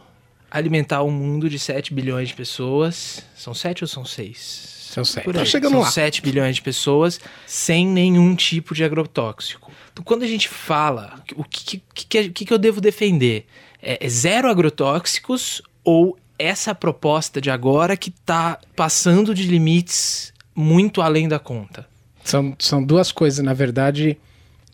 alimentar 0.50 1.02
um 1.02 1.10
mundo 1.10 1.48
de 1.48 1.58
7 1.58 1.94
bilhões 1.94 2.28
de 2.28 2.34
pessoas. 2.34 3.24
São 3.34 3.54
7 3.54 3.84
ou 3.84 3.88
são 3.88 4.04
6? 4.04 4.81
São 4.92 5.06
sete. 5.06 5.32
Tá 5.32 5.44
chegando 5.46 5.72
São 5.72 5.80
lá. 5.80 5.90
7 5.90 6.20
bilhões 6.20 6.56
de 6.56 6.62
pessoas 6.62 7.18
sem 7.46 7.86
nenhum 7.86 8.34
tipo 8.34 8.74
de 8.74 8.84
agrotóxico. 8.84 9.72
Então, 9.90 10.04
quando 10.04 10.22
a 10.22 10.26
gente 10.26 10.50
fala, 10.50 11.18
o 11.34 11.42
que, 11.44 11.82
que, 11.94 12.28
que, 12.28 12.44
que 12.44 12.52
eu 12.52 12.58
devo 12.58 12.78
defender? 12.78 13.46
É, 13.82 14.04
é 14.04 14.08
zero 14.10 14.50
agrotóxicos 14.50 15.62
ou 15.82 16.18
essa 16.38 16.74
proposta 16.74 17.40
de 17.40 17.50
agora 17.50 17.96
que 17.96 18.10
está 18.10 18.58
passando 18.76 19.34
de 19.34 19.44
limites 19.44 20.30
muito 20.54 21.00
além 21.00 21.26
da 21.26 21.38
conta? 21.38 21.88
São, 22.22 22.54
são 22.58 22.84
duas 22.84 23.10
coisas, 23.10 23.42
na 23.42 23.54
verdade, 23.54 24.18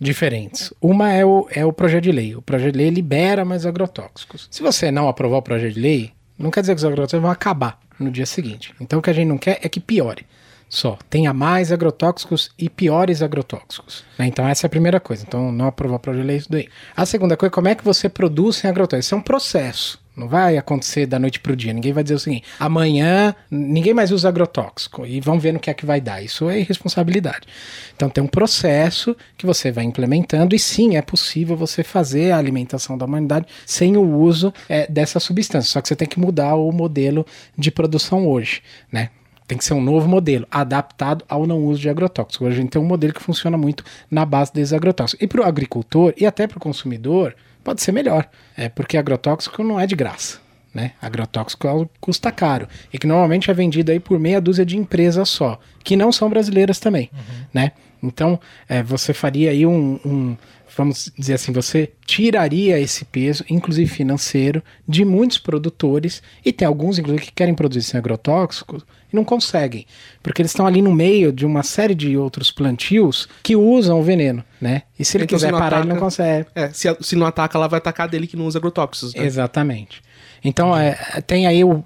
diferentes. 0.00 0.74
Uma 0.82 1.12
é 1.12 1.24
o, 1.24 1.46
é 1.48 1.64
o 1.64 1.72
projeto 1.72 2.02
de 2.02 2.12
lei. 2.12 2.34
O 2.34 2.42
projeto 2.42 2.72
de 2.72 2.78
lei 2.78 2.90
libera 2.90 3.44
mais 3.44 3.64
agrotóxicos. 3.64 4.48
Se 4.50 4.62
você 4.62 4.90
não 4.90 5.08
aprovar 5.08 5.36
o 5.36 5.42
projeto 5.42 5.74
de 5.74 5.80
lei, 5.80 6.12
não 6.36 6.50
quer 6.50 6.62
dizer 6.62 6.74
que 6.74 6.78
os 6.78 6.84
agrotóxicos 6.84 7.22
vão 7.22 7.30
acabar 7.30 7.78
no 7.98 8.10
dia 8.10 8.26
seguinte. 8.26 8.74
Então 8.80 8.98
o 8.98 9.02
que 9.02 9.10
a 9.10 9.12
gente 9.12 9.28
não 9.28 9.38
quer 9.38 9.58
é 9.62 9.68
que 9.68 9.80
piore. 9.80 10.26
Só 10.68 10.98
tenha 11.08 11.32
mais 11.32 11.72
agrotóxicos 11.72 12.50
e 12.58 12.68
piores 12.68 13.22
agrotóxicos. 13.22 14.04
Né? 14.18 14.26
Então 14.26 14.46
essa 14.46 14.66
é 14.66 14.68
a 14.68 14.70
primeira 14.70 15.00
coisa. 15.00 15.24
Então 15.26 15.50
não 15.50 15.66
aprovar 15.66 15.98
de 16.14 16.22
lei 16.22 16.36
isso 16.36 16.50
daí. 16.50 16.68
A 16.94 17.06
segunda 17.06 17.36
coisa, 17.36 17.50
como 17.50 17.68
é 17.68 17.74
que 17.74 17.84
você 17.84 18.08
produz 18.08 18.56
sem 18.56 18.68
agrotóxicos? 18.68 19.06
Isso 19.06 19.14
é 19.14 19.18
um 19.18 19.22
processo. 19.22 19.98
Não 20.18 20.26
vai 20.26 20.58
acontecer 20.58 21.06
da 21.06 21.16
noite 21.16 21.38
pro 21.38 21.54
dia. 21.54 21.72
Ninguém 21.72 21.92
vai 21.92 22.02
dizer 22.02 22.16
o 22.16 22.18
seguinte: 22.18 22.44
amanhã 22.58 23.34
ninguém 23.48 23.94
mais 23.94 24.10
usa 24.10 24.28
agrotóxico 24.28 25.06
e 25.06 25.20
vamos 25.20 25.42
ver 25.42 25.52
no 25.52 25.60
que 25.60 25.70
é 25.70 25.74
que 25.74 25.86
vai 25.86 26.00
dar. 26.00 26.20
Isso 26.20 26.50
é 26.50 26.58
irresponsabilidade. 26.58 27.46
Então 27.94 28.10
tem 28.10 28.22
um 28.22 28.26
processo 28.26 29.16
que 29.36 29.46
você 29.46 29.70
vai 29.70 29.84
implementando 29.84 30.56
e 30.56 30.58
sim 30.58 30.96
é 30.96 31.02
possível 31.02 31.56
você 31.56 31.84
fazer 31.84 32.32
a 32.32 32.38
alimentação 32.38 32.98
da 32.98 33.04
humanidade 33.04 33.46
sem 33.64 33.96
o 33.96 34.02
uso 34.02 34.52
é, 34.68 34.88
dessa 34.88 35.20
substância. 35.20 35.70
Só 35.70 35.80
que 35.80 35.86
você 35.86 35.94
tem 35.94 36.08
que 36.08 36.18
mudar 36.18 36.56
o 36.56 36.72
modelo 36.72 37.24
de 37.56 37.70
produção 37.70 38.26
hoje, 38.26 38.60
né? 38.90 39.10
Tem 39.46 39.56
que 39.56 39.64
ser 39.64 39.72
um 39.72 39.80
novo 39.80 40.06
modelo, 40.06 40.46
adaptado 40.50 41.24
ao 41.26 41.46
não 41.46 41.64
uso 41.64 41.80
de 41.80 41.88
agrotóxicos. 41.88 42.46
Hoje 42.46 42.58
a 42.58 42.60
gente 42.60 42.70
tem 42.70 42.82
um 42.82 42.84
modelo 42.84 43.14
que 43.14 43.22
funciona 43.22 43.56
muito 43.56 43.82
na 44.10 44.26
base 44.26 44.52
desses 44.52 44.74
agrotóxicos. 44.74 45.24
E 45.24 45.26
para 45.26 45.40
o 45.40 45.44
agricultor 45.44 46.12
e 46.18 46.26
até 46.26 46.46
para 46.46 46.58
o 46.58 46.60
consumidor, 46.60 47.34
pode 47.68 47.82
ser 47.82 47.92
melhor. 47.92 48.26
É 48.56 48.70
porque 48.70 48.96
agrotóxico 48.96 49.62
não 49.62 49.78
é 49.78 49.86
de 49.86 49.94
graça. 49.94 50.38
Né? 50.72 50.92
Agrotóxico 51.02 51.68
é 51.68 51.86
custa 52.00 52.32
caro 52.32 52.66
e 52.92 52.98
que 52.98 53.06
normalmente 53.06 53.50
é 53.50 53.54
vendido 53.54 53.90
aí 53.90 54.00
por 54.00 54.18
meia 54.18 54.40
dúzia 54.40 54.64
de 54.64 54.76
empresas 54.76 55.28
só, 55.28 55.58
que 55.84 55.96
não 55.96 56.10
são 56.12 56.30
brasileiras 56.30 56.78
também, 56.78 57.10
uhum. 57.12 57.44
né? 57.52 57.72
Então, 58.02 58.38
é, 58.68 58.82
você 58.82 59.12
faria 59.12 59.50
aí 59.50 59.66
um, 59.66 59.98
um, 60.04 60.36
vamos 60.78 61.12
dizer 61.18 61.34
assim, 61.34 61.52
você 61.52 61.90
tiraria 62.06 62.78
esse 62.78 63.04
peso, 63.04 63.44
inclusive 63.50 63.90
financeiro, 63.90 64.62
de 64.86 65.04
muitos 65.04 65.36
produtores, 65.36 66.22
e 66.44 66.52
tem 66.52 66.66
alguns, 66.66 66.98
inclusive, 66.98 67.26
que 67.26 67.32
querem 67.32 67.52
produzir 67.52 67.82
sem 67.82 67.98
agrotóxicos 67.98 68.84
e 69.12 69.16
não 69.16 69.24
conseguem, 69.24 69.84
porque 70.22 70.40
eles 70.40 70.52
estão 70.52 70.66
ali 70.66 70.80
no 70.80 70.94
meio 70.94 71.32
de 71.32 71.44
uma 71.44 71.64
série 71.64 71.94
de 71.94 72.16
outros 72.16 72.52
plantios 72.52 73.28
que 73.42 73.56
usam 73.56 73.98
o 73.98 74.02
veneno, 74.02 74.44
né? 74.60 74.82
E 74.96 75.04
se 75.04 75.16
ele 75.16 75.24
então, 75.24 75.36
quiser 75.36 75.48
se 75.48 75.52
parar, 75.52 75.66
ataca, 75.66 75.82
ele 75.82 75.92
não 75.92 76.00
consegue. 76.00 76.46
É, 76.54 76.68
se, 76.70 76.96
se 77.00 77.16
não 77.16 77.26
ataca, 77.26 77.58
ela 77.58 77.66
vai 77.66 77.78
atacar 77.78 78.08
dele 78.08 78.26
que 78.26 78.36
não 78.36 78.46
usa 78.46 78.58
agrotóxicos. 78.58 79.14
Né? 79.14 79.24
Exatamente. 79.24 80.00
Então, 80.44 80.76
é, 80.76 80.94
tem 81.26 81.46
aí 81.46 81.64
o. 81.64 81.84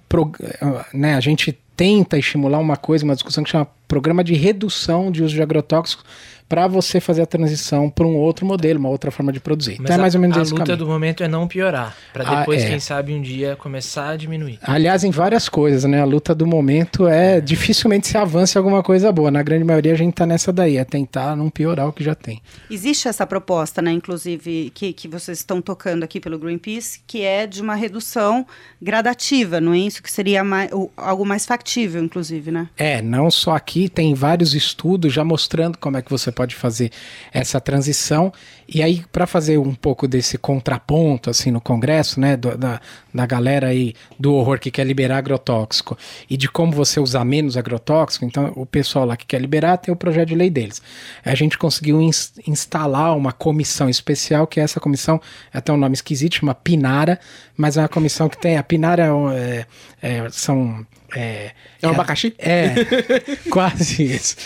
Né, 0.93 1.15
a 1.15 1.21
gente 1.21 1.59
tenta 1.75 2.19
estimular 2.19 2.59
uma 2.59 2.77
coisa, 2.77 3.05
uma 3.05 3.15
discussão 3.15 3.43
que 3.43 3.51
chama 3.51 3.67
Programa 3.89 4.23
de 4.23 4.35
Redução 4.35 5.11
de 5.11 5.23
Uso 5.23 5.35
de 5.35 5.41
Agrotóxicos 5.41 6.05
para 6.53 6.67
você 6.67 7.01
fazer 7.01 7.23
a 7.23 7.27
transição 7.27 7.89
para 7.89 8.07
um 8.07 8.15
outro 8.15 8.45
modelo, 8.45 8.79
uma 8.79 8.91
outra 8.91 9.11
forma 9.11 9.33
de 9.33 9.41
produzir. 9.41 9.77
Mas 9.79 9.85
então 9.85 9.95
é 9.95 9.99
mais 9.99 10.15
ou 10.15 10.21
menos 10.21 10.37
a, 10.37 10.41
a 10.41 10.45
luta 10.45 10.57
caminho. 10.57 10.77
do 10.77 10.87
momento 10.87 11.25
é 11.25 11.29
não 11.29 11.49
piorar, 11.49 11.97
para 12.13 12.29
ah, 12.29 12.41
depois, 12.41 12.63
ah, 12.63 12.67
é. 12.67 12.69
quem 12.69 12.79
sabe, 12.79 13.15
um 13.15 13.23
dia 13.23 13.57
começar 13.57 14.11
a 14.11 14.17
diminuir. 14.19 14.59
Aliás, 14.63 15.03
em 15.03 15.11
várias 15.11 15.49
coisas, 15.49 15.85
né? 15.85 16.03
A 16.03 16.05
luta 16.05 16.35
do 16.35 16.47
momento 16.47 17.09
é, 17.09 17.39
é. 17.39 17.41
dificilmente 17.41 18.07
se 18.07 18.19
avança 18.19 18.59
alguma 18.59 18.83
coisa 18.83 19.11
boa. 19.11 19.31
Na 19.31 19.43
grande 19.43 19.65
maioria 19.65 19.95
a 19.95 19.97
gente 19.97 20.11
está 20.11 20.27
nessa 20.27 20.53
daí, 20.53 20.77
é 20.77 20.85
tentar 20.85 21.35
não 21.35 21.49
piorar 21.49 21.89
o 21.89 21.93
que 21.93 22.05
já 22.05 22.15
tem. 22.15 22.43
Existe 22.71 23.09
essa 23.09 23.27
proposta, 23.27 23.81
né, 23.81 23.91
inclusive, 23.91 24.71
que, 24.75 24.93
que 24.93 25.09
vocês 25.09 25.39
estão 25.39 25.63
tocando 25.63 26.03
aqui 26.03 26.21
pelo 26.21 26.39
Greenpeace, 26.39 27.01
que 27.07 27.23
é 27.23 27.47
de 27.47 27.63
uma 27.63 27.75
redução 27.75 28.47
gradativa, 28.79 29.59
não 29.59 29.73
é 29.73 29.79
isso? 29.79 30.03
Que 30.03 30.13
seria 30.13 30.45
mais, 30.45 30.71
algo 30.99 31.25
mais 31.25 31.47
factível, 31.47 32.05
inclusive, 32.05 32.51
né? 32.51 32.69
É, 32.77 33.01
não 33.01 33.31
só 33.31 33.57
aqui, 33.57 33.89
tem 33.89 34.13
vários 34.13 34.55
estudos 34.55 35.11
já 35.15 35.25
mostrando 35.25 35.79
como 35.79 35.97
é 35.97 36.03
que 36.03 36.11
você 36.11 36.31
pode 36.31 36.42
pode 36.43 36.57
fazer 36.57 36.91
essa 37.33 37.61
transição. 37.61 38.33
E 38.69 38.83
aí, 38.83 39.05
para 39.13 39.27
fazer 39.27 39.59
um 39.59 39.75
pouco 39.75 40.09
desse 40.09 40.37
contraponto 40.37 41.31
assim 41.31 41.51
no 41.53 41.61
Congresso, 41.61 42.19
né, 42.19 42.37
do, 42.37 42.57
da, 42.57 42.81
da 43.15 43.27
galera 43.27 43.69
aí 43.69 43.95
do 44.19 44.35
horror 44.35 44.59
que 44.59 44.71
quer 44.71 44.85
liberar 44.85 45.19
agrotóxico 45.19 45.97
e 46.29 46.37
de 46.37 46.49
como 46.49 46.73
você 46.73 46.99
usar 46.99 47.25
menos 47.25 47.57
agrotóxico, 47.57 48.25
então 48.25 48.53
o 48.57 48.67
pessoal 48.67 49.05
lá 49.05 49.17
que 49.17 49.27
quer 49.27 49.41
liberar 49.41 49.77
tem 49.77 49.93
o 49.93 49.97
projeto 49.97 50.29
de 50.29 50.35
lei 50.35 50.51
deles. 50.51 50.83
A 51.25 51.35
gente 51.35 51.57
conseguiu 51.57 52.01
ins 52.01 52.33
instalar 52.47 53.17
uma 53.17 53.33
comissão 53.33 53.89
especial, 53.89 54.47
que 54.47 54.59
é 54.59 54.65
essa 54.65 54.81
comissão, 54.81 55.21
é 55.53 55.59
até 55.59 55.73
um 55.73 55.77
nome 55.77 55.95
esquisito, 55.95 56.37
chama 56.37 56.55
Pinara, 56.55 57.21
mas 57.57 57.77
é 57.77 57.83
uma 57.83 57.89
comissão 57.89 58.29
que 58.29 58.41
tem. 58.41 58.57
A 58.57 58.63
Pinara 58.63 59.09
é, 59.35 59.67
é, 60.03 60.29
são 60.31 60.85
é, 61.15 61.53
é 61.81 61.87
um 61.87 61.91
é, 61.91 61.95
abacaxi? 61.95 62.35
É, 62.39 62.75
quase 63.51 64.03
isso. 64.03 64.37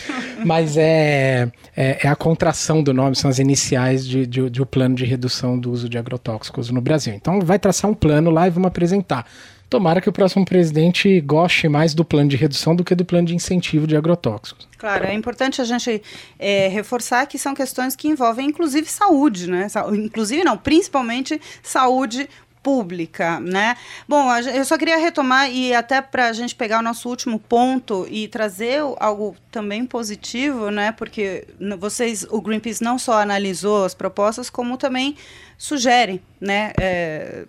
Mas 0.44 0.76
é, 0.76 1.50
é, 1.76 2.06
é, 2.06 2.08
a 2.08 2.16
contração 2.16 2.82
do 2.82 2.92
nome, 2.92 3.16
são 3.16 3.30
as 3.30 3.38
iniciais 3.38 4.06
de, 4.06 4.26
de, 4.26 4.50
de 4.50 4.62
um 4.62 4.66
plano 4.66 4.94
de 4.94 5.04
redução 5.04 5.58
do 5.58 5.70
uso 5.70 5.88
de 5.88 5.98
agrotóxicos 5.98 6.70
no 6.70 6.80
Brasil. 6.80 7.14
Então 7.14 7.40
vai 7.40 7.58
traçar 7.58 7.90
um 7.90 7.94
plano 7.94 8.30
lá 8.30 8.46
e 8.46 8.50
vamos 8.50 8.68
apresentar. 8.68 9.26
Tomara 9.68 10.00
que 10.00 10.08
o 10.08 10.12
próximo 10.12 10.44
presidente 10.44 11.20
goste 11.20 11.68
mais 11.68 11.92
do 11.92 12.04
plano 12.04 12.30
de 12.30 12.36
redução 12.36 12.74
do 12.76 12.84
que 12.84 12.94
do 12.94 13.04
plano 13.04 13.26
de 13.26 13.34
incentivo 13.34 13.84
de 13.84 13.96
agrotóxicos. 13.96 14.68
Claro, 14.78 15.06
é 15.06 15.12
importante 15.12 15.60
a 15.60 15.64
gente 15.64 16.00
é, 16.38 16.68
reforçar 16.68 17.26
que 17.26 17.36
são 17.36 17.52
questões 17.52 17.96
que 17.96 18.06
envolvem 18.06 18.46
inclusive 18.46 18.88
saúde, 18.88 19.50
né? 19.50 19.66
Inclusive 19.92 20.44
não, 20.44 20.56
principalmente 20.56 21.40
saúde 21.64 22.28
pública, 22.66 23.38
né? 23.38 23.76
Bom, 24.08 24.28
eu 24.38 24.64
só 24.64 24.76
queria 24.76 24.96
retomar 24.96 25.48
e 25.48 25.72
até 25.72 26.02
para 26.02 26.26
a 26.26 26.32
gente 26.32 26.52
pegar 26.52 26.80
o 26.80 26.82
nosso 26.82 27.08
último 27.08 27.38
ponto 27.38 28.04
e 28.10 28.26
trazer 28.26 28.80
algo 28.98 29.36
também 29.52 29.86
positivo, 29.86 30.68
né? 30.68 30.90
Porque 30.90 31.46
vocês, 31.78 32.26
o 32.28 32.40
Greenpeace 32.40 32.82
não 32.82 32.98
só 32.98 33.20
analisou 33.22 33.84
as 33.84 33.94
propostas, 33.94 34.50
como 34.50 34.76
também 34.76 35.16
sugere, 35.56 36.20
né? 36.40 36.72
É, 36.80 37.44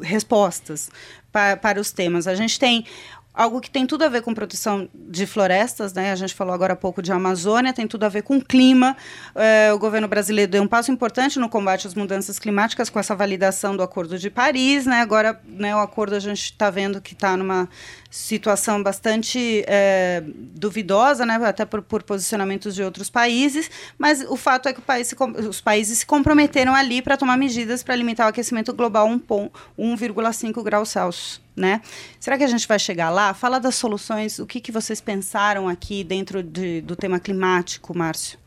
respostas 0.00 0.88
para, 1.30 1.58
para 1.58 1.78
os 1.78 1.92
temas. 1.92 2.26
A 2.26 2.34
gente 2.34 2.58
tem 2.58 2.86
algo 3.36 3.60
que 3.60 3.68
tem 3.68 3.86
tudo 3.86 4.02
a 4.02 4.08
ver 4.08 4.22
com 4.22 4.32
proteção 4.32 4.88
de 4.94 5.26
florestas, 5.26 5.92
né? 5.92 6.10
A 6.10 6.16
gente 6.16 6.34
falou 6.34 6.54
agora 6.54 6.72
há 6.72 6.76
pouco 6.76 7.02
de 7.02 7.12
Amazônia, 7.12 7.70
tem 7.70 7.86
tudo 7.86 8.04
a 8.04 8.08
ver 8.08 8.22
com 8.22 8.40
clima. 8.40 8.96
É, 9.34 9.70
o 9.74 9.78
governo 9.78 10.08
brasileiro 10.08 10.50
deu 10.50 10.62
um 10.62 10.66
passo 10.66 10.90
importante 10.90 11.38
no 11.38 11.46
combate 11.46 11.86
às 11.86 11.94
mudanças 11.94 12.38
climáticas 12.38 12.88
com 12.88 12.98
essa 12.98 13.14
validação 13.14 13.76
do 13.76 13.82
Acordo 13.82 14.18
de 14.18 14.30
Paris, 14.30 14.86
né? 14.86 15.02
Agora, 15.02 15.38
né, 15.46 15.76
o 15.76 15.80
acordo 15.80 16.14
a 16.14 16.18
gente 16.18 16.44
está 16.44 16.70
vendo 16.70 16.98
que 16.98 17.12
está 17.12 17.36
numa 17.36 17.68
situação 18.10 18.82
bastante 18.82 19.62
é, 19.66 20.22
duvidosa, 20.26 21.26
né, 21.26 21.34
até 21.44 21.66
por, 21.66 21.82
por, 21.82 22.02
posicionamentos 22.02 22.74
de 22.74 22.82
outros 22.82 23.10
países, 23.10 23.70
mas 23.98 24.22
o 24.22 24.36
fato 24.36 24.68
é 24.70 24.72
que 24.72 24.80
país 24.80 25.08
se, 25.08 25.16
os 25.46 25.60
países 25.60 25.98
se 25.98 26.06
comprometeram 26.06 26.74
ali 26.74 27.02
para 27.02 27.18
tomar 27.18 27.36
medidas 27.36 27.82
para 27.82 27.94
limitar 27.94 28.26
o 28.26 28.30
aquecimento 28.30 28.72
global 28.72 29.06
1,5 29.06 30.62
graus 30.62 30.88
Celsius. 30.88 31.45
Né? 31.56 31.80
Será 32.20 32.36
que 32.36 32.44
a 32.44 32.48
gente 32.48 32.68
vai 32.68 32.78
chegar 32.78 33.08
lá? 33.08 33.32
Fala 33.32 33.58
das 33.58 33.74
soluções, 33.76 34.38
o 34.38 34.46
que, 34.46 34.60
que 34.60 34.70
vocês 34.70 35.00
pensaram 35.00 35.68
aqui 35.68 36.04
dentro 36.04 36.42
de, 36.42 36.82
do 36.82 36.94
tema 36.94 37.18
climático, 37.18 37.96
Márcio? 37.96 38.38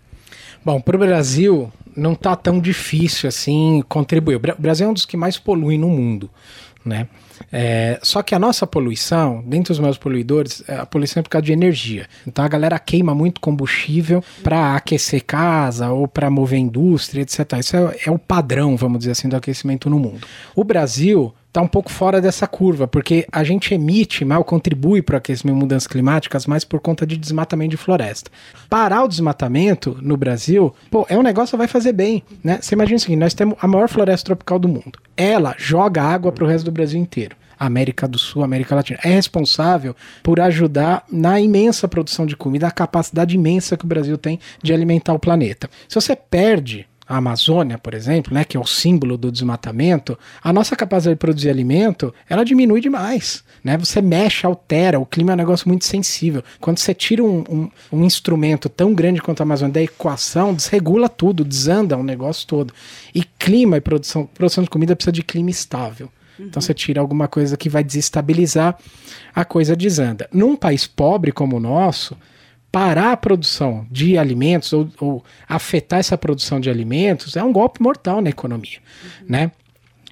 Bom, 0.63 0.79
para 0.79 0.95
o 0.95 0.99
Brasil 0.99 1.71
não 1.95 2.13
está 2.13 2.35
tão 2.35 2.59
difícil 2.59 3.27
assim 3.27 3.83
contribuir. 3.87 4.35
O 4.35 4.61
Brasil 4.61 4.87
é 4.87 4.89
um 4.89 4.93
dos 4.93 5.05
que 5.05 5.17
mais 5.17 5.39
polui 5.39 5.77
no 5.77 5.89
mundo, 5.89 6.29
né? 6.85 7.07
É, 7.51 7.99
só 8.03 8.21
que 8.21 8.35
a 8.35 8.39
nossa 8.39 8.67
poluição, 8.67 9.43
dentre 9.45 9.71
os 9.71 9.79
meus 9.79 9.97
poluidores, 9.97 10.63
é 10.67 10.75
a 10.75 10.85
poluição 10.85 11.21
é 11.21 11.23
por 11.23 11.29
causa 11.29 11.45
de 11.45 11.53
energia. 11.53 12.07
Então 12.27 12.43
a 12.43 12.47
galera 12.47 12.77
queima 12.77 13.15
muito 13.15 13.39
combustível 13.39 14.23
para 14.43 14.75
aquecer 14.75 15.23
casa 15.23 15.89
ou 15.89 16.07
para 16.07 16.29
mover 16.29 16.59
indústria, 16.59 17.21
etc. 17.21 17.53
Isso 17.59 17.75
é, 17.75 17.95
é, 18.05 18.11
o 18.11 18.19
padrão, 18.19 18.75
vamos 18.75 18.99
dizer 18.99 19.11
assim, 19.11 19.29
do 19.29 19.35
aquecimento 19.35 19.89
no 19.89 19.97
mundo. 19.97 20.27
O 20.55 20.63
Brasil 20.63 21.33
está 21.49 21.62
um 21.62 21.67
pouco 21.67 21.91
fora 21.91 22.21
dessa 22.21 22.47
curva, 22.47 22.88
porque 22.88 23.27
a 23.31 23.43
gente 23.43 23.73
emite 23.73 24.23
mal, 24.23 24.43
contribui 24.43 25.01
para 25.01 25.17
aquecimento 25.17 25.57
mudanças 25.57 25.88
climáticas, 25.88 26.45
mais 26.45 26.63
por 26.63 26.79
conta 26.79 27.05
de 27.05 27.17
desmatamento 27.17 27.71
de 27.71 27.77
floresta. 27.77 28.31
Parar 28.69 29.03
o 29.03 29.07
desmatamento 29.07 29.97
no 30.01 30.15
Brasil, 30.15 30.73
pô, 30.91 31.05
é 31.09 31.17
um 31.17 31.23
negócio 31.23 31.51
que 31.51 31.57
vai 31.57 31.67
fazer 31.67 31.91
bem, 31.91 32.23
né? 32.43 32.59
Você 32.62 32.75
imagina 32.75 32.97
o 32.97 32.99
seguinte, 32.99 33.19
nós 33.19 33.33
temos 33.33 33.57
a 33.59 33.67
maior 33.67 33.89
floresta 33.89 34.27
tropical 34.27 34.59
do 34.59 34.67
mundo. 34.67 34.99
Ela 35.17 35.55
joga 35.57 36.03
água 36.03 36.31
para 36.31 36.43
o 36.43 36.47
resto 36.47 36.65
do 36.65 36.71
Brasil 36.71 36.99
inteiro. 36.99 37.35
América 37.59 38.07
do 38.07 38.17
Sul, 38.17 38.41
América 38.41 38.73
Latina. 38.73 38.99
É 39.03 39.09
responsável 39.09 39.93
por 40.23 40.39
ajudar 40.39 41.03
na 41.12 41.41
imensa 41.41 41.89
produção 41.89 42.25
de 42.25 42.38
comida, 42.38 42.67
a 42.67 42.71
capacidade 42.71 43.35
imensa 43.35 43.75
que 43.75 43.83
o 43.83 43.88
Brasil 43.88 44.17
tem 44.17 44.39
de 44.63 44.73
alimentar 44.73 45.13
o 45.13 45.19
planeta. 45.19 45.69
Se 45.89 45.95
você 45.95 46.15
perde 46.15 46.88
a 47.09 47.17
Amazônia, 47.17 47.79
por 47.79 47.95
exemplo, 47.95 48.31
né, 48.31 48.45
que 48.45 48.55
é 48.55 48.59
o 48.59 48.65
símbolo 48.67 49.17
do 49.17 49.31
desmatamento, 49.31 50.17
a 50.43 50.53
nossa 50.53 50.75
capacidade 50.75 51.15
de 51.15 51.19
produzir 51.19 51.49
alimento, 51.49 52.13
ela 52.29 52.45
diminui 52.45 52.79
demais. 52.79 53.43
Né? 53.63 53.75
Você 53.79 53.99
mexe, 53.99 54.45
altera, 54.45 54.99
o 54.99 55.05
clima 55.07 55.31
é 55.31 55.33
um 55.33 55.37
negócio 55.37 55.67
muito 55.67 55.85
sensível. 55.85 56.43
Quando 56.59 56.77
você 56.77 56.93
tira 56.93 57.23
um, 57.23 57.43
um, 57.49 57.69
um 57.91 58.03
instrumento 58.05 58.69
tão 58.69 58.93
grande 58.93 59.21
quanto 59.21 59.41
a 59.41 59.43
Amazônia 59.43 59.73
da 59.73 59.81
equação, 59.81 60.53
desregula 60.53 61.09
tudo, 61.09 61.43
desanda 61.43 61.97
o 61.97 62.03
negócio 62.03 62.47
todo. 62.47 62.71
E 63.13 63.23
clima 63.23 63.77
e 63.77 63.81
produção, 63.81 64.27
produção 64.27 64.63
de 64.63 64.69
comida 64.69 64.95
precisa 64.95 65.11
de 65.11 65.23
clima 65.23 65.49
estável. 65.49 66.11
Então 66.39 66.61
você 66.61 66.73
tira 66.73 67.01
alguma 67.01 67.27
coisa 67.27 67.57
que 67.57 67.67
vai 67.67 67.83
desestabilizar, 67.83 68.77
a 69.35 69.43
coisa 69.43 69.75
desanda. 69.75 70.29
Num 70.31 70.55
país 70.55 70.87
pobre 70.87 71.31
como 71.31 71.57
o 71.57 71.59
nosso, 71.59 72.15
parar 72.71 73.13
a 73.13 73.17
produção 73.17 73.86
de 73.89 74.17
alimentos 74.17 74.73
ou, 74.73 74.89
ou, 74.99 75.23
afetar 75.47 75.99
essa 75.99 76.17
produção 76.17 76.60
de 76.60 76.69
alimentos 76.69 77.36
é 77.36 77.43
um 77.43 77.51
golpe 77.51 77.82
mortal 77.82 78.21
na 78.21 78.29
economia, 78.29 78.79
uhum. 79.03 79.25
né? 79.27 79.51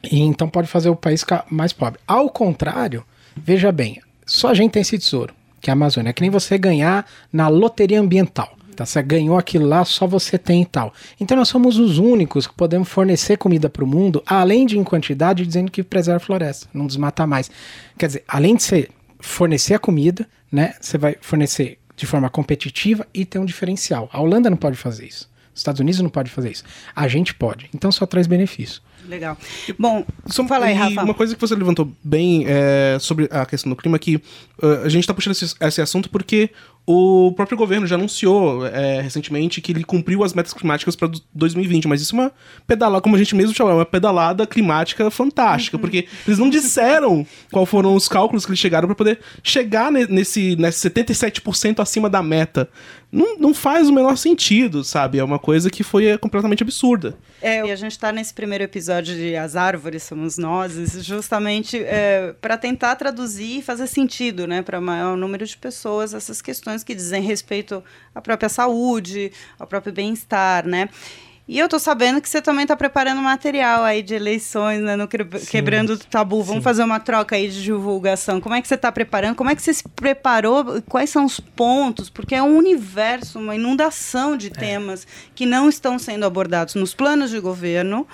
E 0.04 0.20
então 0.20 0.48
pode 0.48 0.67
fazer 0.67 0.89
o 0.89 0.96
país 0.96 1.22
ficar 1.22 1.46
mais 1.50 1.74
pobre. 1.74 2.00
Ao 2.08 2.30
contrário, 2.30 3.04
veja 3.36 3.72
bem, 3.72 4.02
só 4.26 4.50
a 4.50 4.54
gente 4.54 4.72
tem 4.72 4.82
esse 4.82 4.98
tesouro, 4.98 5.34
que 5.60 5.70
é 5.70 5.72
a 5.72 5.74
Amazônia. 5.74 6.10
É 6.10 6.13
que 6.13 6.22
nem 6.22 6.30
você 6.30 6.58
ganhar 6.58 7.06
na 7.32 7.48
loteria 7.48 8.00
ambiental. 8.00 8.56
Tá? 8.76 8.86
Você 8.86 9.02
ganhou 9.02 9.38
aquilo 9.38 9.65
lá, 9.65 9.84
só 9.84 10.06
você 10.06 10.38
tem 10.38 10.62
e 10.62 10.65
tal. 10.65 10.93
Então 11.20 11.36
nós 11.36 11.50
somos 11.50 11.80
os 11.80 11.98
únicos 11.98 12.46
que 12.46 12.54
podemos 12.54 12.88
fornecer 12.88 13.36
comida 13.38 13.70
para 13.70 13.84
o 13.84 13.88
mundo, 13.88 14.22
além 14.26 14.67
de 14.67 14.78
em 14.78 14.84
quantidade, 14.84 15.48
dizendo 15.48 15.72
que 15.72 15.82
preserva 15.82 16.17
a 16.17 16.26
floresta, 16.26 16.67
não 16.72 16.86
desmatar 16.86 17.28
mais. 17.28 17.50
Quer 17.98 18.06
dizer, 18.06 18.24
além 18.28 18.56
de 18.56 18.63
você 18.63 18.88
fornecer 19.20 19.74
a 19.74 19.80
comida, 19.80 20.28
né? 20.52 20.76
Você 20.80 20.98
vai 20.98 21.15
fornecer 21.20 21.80
de 21.97 22.05
forma 22.05 22.29
competitiva 22.29 23.05
e 23.13 23.25
ter 23.25 23.39
um 23.39 23.45
diferencial. 23.45 24.07
A 24.13 24.21
Holanda 24.21 24.49
não 24.49 24.55
pode 24.55 24.77
fazer 24.77 25.05
isso. 25.05 25.29
Os 25.53 25.60
Estados 25.60 25.81
Unidos 25.81 25.99
não 25.99 26.10
pode 26.10 26.29
fazer 26.29 26.51
isso. 26.51 26.63
A 26.95 27.07
gente 27.07 27.33
pode. 27.33 27.67
Então 27.73 27.91
só 27.91 28.05
traz 28.05 28.27
benefício. 28.27 28.81
Legal. 29.07 29.38
Bom, 29.79 30.05
Só- 30.27 30.45
fala 30.47 30.65
aí, 30.67 30.73
Rafa. 30.73 31.01
uma 31.01 31.13
coisa 31.13 31.33
que 31.33 31.41
você 31.41 31.55
levantou 31.55 31.91
bem 32.03 32.45
é, 32.45 32.97
sobre 32.99 33.27
a 33.31 33.45
questão 33.45 33.69
do 33.69 33.75
clima 33.75 33.95
é 33.95 33.99
que 33.99 34.17
uh, 34.17 34.83
a 34.83 34.89
gente 34.89 35.03
está 35.03 35.13
puxando 35.13 35.31
esse, 35.31 35.55
esse 35.60 35.81
assunto 35.81 36.10
porque 36.10 36.51
o 36.89 37.34
próprio 37.34 37.58
governo 37.58 37.86
já 37.86 37.95
anunciou 37.95 38.65
é, 38.65 39.02
recentemente 39.02 39.60
que 39.60 39.73
ele 39.73 39.84
cumpriu 39.84 40.23
as 40.23 40.34
metas 40.34 40.54
climáticas 40.54 40.95
para 40.95 41.12
2020, 41.36 41.86
mas 41.86 42.02
isso 42.02 42.15
é 42.15 42.19
uma 42.19 42.32
pedalada, 42.65 43.02
como 43.02 43.13
a 43.13 43.19
gente 43.19 43.36
mesmo 43.36 43.54
chamou, 43.54 43.73
é 43.73 43.76
uma 43.76 43.86
pedalada 43.86 44.47
climática 44.47 45.12
fantástica, 45.12 45.78
porque 45.78 46.08
eles 46.26 46.39
não 46.39 46.50
disseram 46.50 47.28
qual 47.52 47.65
foram 47.65 47.93
os 47.93 48.08
cálculos 48.08 48.45
que 48.45 48.52
eles 48.52 48.60
chegaram 48.60 48.88
para 48.88 48.95
poder 48.95 49.19
chegar 49.43 49.91
ne- 49.91 50.08
nesse, 50.08 50.56
nesse 50.56 50.89
77% 50.89 51.82
acima 51.82 52.10
da 52.10 52.23
meta. 52.23 52.69
Não, 53.12 53.38
não 53.38 53.54
faz 53.54 53.88
o 53.88 53.93
menor 53.93 54.17
sentido, 54.17 54.84
sabe? 54.84 55.17
É 55.17 55.24
uma 55.24 55.39
coisa 55.39 55.70
que 55.70 55.82
foi 55.82 56.08
é, 56.08 56.17
completamente 56.17 56.62
absurda. 56.62 57.17
É, 57.41 57.65
e 57.65 57.72
a 57.72 57.76
gente 57.76 57.91
está 57.91 58.12
nesse 58.12 58.34
primeiro 58.34 58.63
episódio 58.63 59.15
de 59.15 59.36
As 59.36 59.56
Árvores 59.56 60.04
Somos 60.04 60.38
Nós, 60.38 60.74
justamente 61.04 61.82
para 62.41 62.58
tentar 62.58 62.96
traduzir 62.96 63.60
e 63.60 63.62
fazer 63.62 63.88
sentido 63.88 64.46
né, 64.48 64.62
para 64.62 64.80
o 64.80 64.82
maior 64.82 65.15
número 65.15 65.46
de 65.46 65.56
pessoas 65.56 66.13
essas 66.13 66.41
questões 66.41 66.84
que 66.84 66.93
dizem 66.93 67.22
respeito 67.22 67.84
à 68.13 68.22
própria 68.22 68.50
saúde, 68.50 69.32
ao 69.58 69.67
próprio 69.67 69.93
bem-estar, 69.93 70.67
né? 70.67 70.89
E 71.49 71.57
eu 71.57 71.69
tô 71.69 71.79
sabendo 71.79 72.19
que 72.21 72.27
você 72.27 72.41
também 72.41 72.63
está 72.63 72.75
preparando 72.75 73.21
material 73.21 73.81
aí 73.83 74.03
de 74.03 74.13
eleições, 74.13 74.81
né, 74.81 74.97
no 74.97 75.07
Quebra- 75.07 75.39
Quebrando 75.39 75.93
o 75.93 75.97
Tabu. 75.97 76.43
Vamos 76.43 76.62
fazer 76.62 76.83
uma 76.83 76.99
troca 76.99 77.38
aí 77.38 77.47
de 77.47 77.63
divulgação. 77.63 78.41
Como 78.41 78.53
é 78.53 78.62
que 78.62 78.67
você 78.67 78.75
está 78.75 78.91
preparando? 78.91 79.33
Como 79.36 79.49
é 79.49 79.55
que 79.55 79.62
você 79.62 79.73
se 79.73 79.83
preparou? 79.88 80.81
Quais 80.89 81.10
são 81.10 81.23
os 81.23 81.39
pontos? 81.39 82.10
Porque 82.10 82.36
é 82.36 82.43
um 82.43 82.57
universo, 82.57 83.39
uma 83.39 83.55
inundação 83.55 84.36
de 84.36 84.49
temas 84.49 85.07
que 85.33 85.45
não 85.45 85.69
estão 85.69 85.97
sendo 85.97 86.25
abordados 86.25 86.75
nos 86.75 86.93
planos 86.93 87.29
de 87.31 87.39
governo 87.39 88.05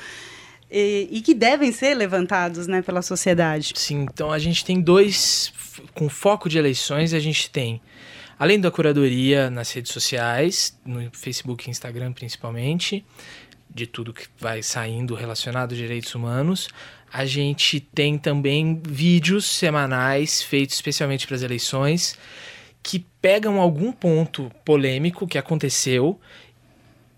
e, 0.70 1.08
e 1.12 1.20
que 1.22 1.34
devem 1.34 1.72
ser 1.72 1.96
levantados 1.96 2.68
né, 2.68 2.84
pela 2.84 3.02
sociedade. 3.02 3.74
Sim, 3.76 4.06
então 4.12 4.32
a 4.32 4.38
gente 4.38 4.64
tem 4.64 4.80
dois, 4.80 5.52
com 5.96 6.08
foco 6.08 6.48
de 6.48 6.60
eleições, 6.60 7.16
a 7.16 7.20
gente 7.20 7.50
tem, 7.50 7.82
além 8.38 8.60
da 8.60 8.72
curadoria 8.72 9.50
nas 9.50 9.72
redes 9.72 9.92
sociais, 9.92 10.78
no 10.86 11.10
Facebook 11.12 11.68
e 11.68 11.72
Instagram 11.72 12.14
principalmente, 12.14 13.06
de 13.70 13.88
tudo 13.88 14.14
que 14.14 14.28
vai 14.40 14.62
saindo 14.62 15.16
relacionado 15.16 15.74
a 15.74 15.76
direitos 15.76 16.14
humanos, 16.14 16.70
a 17.12 17.26
gente 17.26 17.80
tem 17.80 18.18
também 18.18 18.82
vídeos 18.88 19.46
semanais 19.46 20.42
feitos 20.42 20.76
especialmente 20.76 21.26
para 21.26 21.36
as 21.36 21.42
eleições, 21.42 22.18
que 22.82 23.06
pegam 23.22 23.60
algum 23.60 23.92
ponto 23.92 24.52
polêmico 24.66 25.28
que 25.28 25.38
aconteceu 25.38 26.20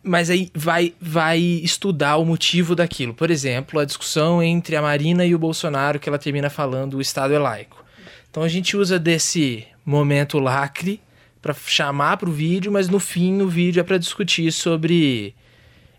mas 0.08 0.30
aí 0.30 0.51
vai, 0.54 0.93
vai 1.01 1.39
estudar 1.39 2.17
o 2.17 2.25
motivo 2.25 2.75
daquilo. 2.75 3.13
Por 3.13 3.32
exemplo, 3.32 3.80
a 3.80 3.86
discussão 3.86 4.41
entre 4.41 4.75
a 4.75 4.82
Marina 4.82 5.25
e 5.25 5.34
o 5.34 5.39
Bolsonaro, 5.39 5.99
que 5.99 6.08
ela 6.08 6.19
termina 6.19 6.47
falando 6.47 6.93
o 6.97 7.01
Estado 7.01 7.34
é 7.34 7.39
laico. 7.39 7.84
Então 8.30 8.43
a 8.43 8.47
gente 8.47 8.78
usa 8.78 8.99
desse 8.99 9.65
momento 9.84 10.38
lacre 10.38 11.01
para 11.46 11.54
chamar 11.68 12.18
para 12.18 12.28
o 12.28 12.32
vídeo, 12.32 12.72
mas 12.72 12.90
no 12.90 13.00
fim 13.00 13.40
o 13.44 13.48
vídeo 13.48 13.80
é 13.80 13.84
para 13.84 14.00
discutir 14.00 14.52
sobre 14.52 15.36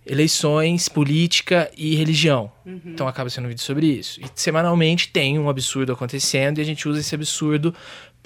eleições, 0.04 0.88
política 0.88 1.70
e 1.78 1.94
religião. 1.94 2.50
Então 2.84 3.06
acaba 3.06 3.30
sendo 3.30 3.44
um 3.44 3.48
vídeo 3.50 3.62
sobre 3.62 3.86
isso. 3.86 4.20
E 4.20 4.24
semanalmente 4.34 5.08
tem 5.08 5.38
um 5.38 5.48
absurdo 5.48 5.92
acontecendo 5.92 6.58
e 6.58 6.62
a 6.62 6.64
gente 6.64 6.88
usa 6.88 6.98
esse 6.98 7.14
absurdo 7.14 7.72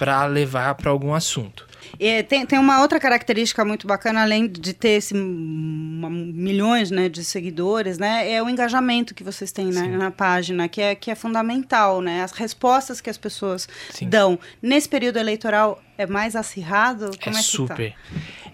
para 0.00 0.24
levar 0.24 0.74
para 0.76 0.90
algum 0.90 1.12
assunto. 1.12 1.68
E 1.98 2.22
tem, 2.22 2.46
tem 2.46 2.58
uma 2.58 2.80
outra 2.80 2.98
característica 2.98 3.62
muito 3.66 3.86
bacana, 3.86 4.22
além 4.22 4.48
de 4.48 4.72
ter 4.72 4.90
esse, 4.90 5.12
uma- 5.12 6.08
milhões 6.08 6.90
né, 6.90 7.06
de 7.10 7.22
seguidores, 7.22 7.98
né, 7.98 8.30
é 8.32 8.42
o 8.42 8.48
engajamento 8.48 9.14
que 9.14 9.22
vocês 9.22 9.52
têm 9.52 9.66
né, 9.66 9.86
na 9.88 10.10
página, 10.10 10.68
que 10.68 10.80
é, 10.80 10.94
que 10.94 11.10
é 11.10 11.14
fundamental, 11.14 12.00
né? 12.00 12.22
As 12.22 12.32
respostas 12.32 13.00
que 13.00 13.10
as 13.10 13.18
pessoas 13.18 13.68
Sim. 13.90 14.08
dão. 14.08 14.38
Nesse 14.62 14.88
período 14.88 15.18
eleitoral 15.18 15.82
é 15.98 16.06
mais 16.06 16.34
acirrado? 16.34 17.10
Como 17.22 17.36
é, 17.36 17.38
é 17.38 17.42
que 17.42 17.48
super. 17.48 17.94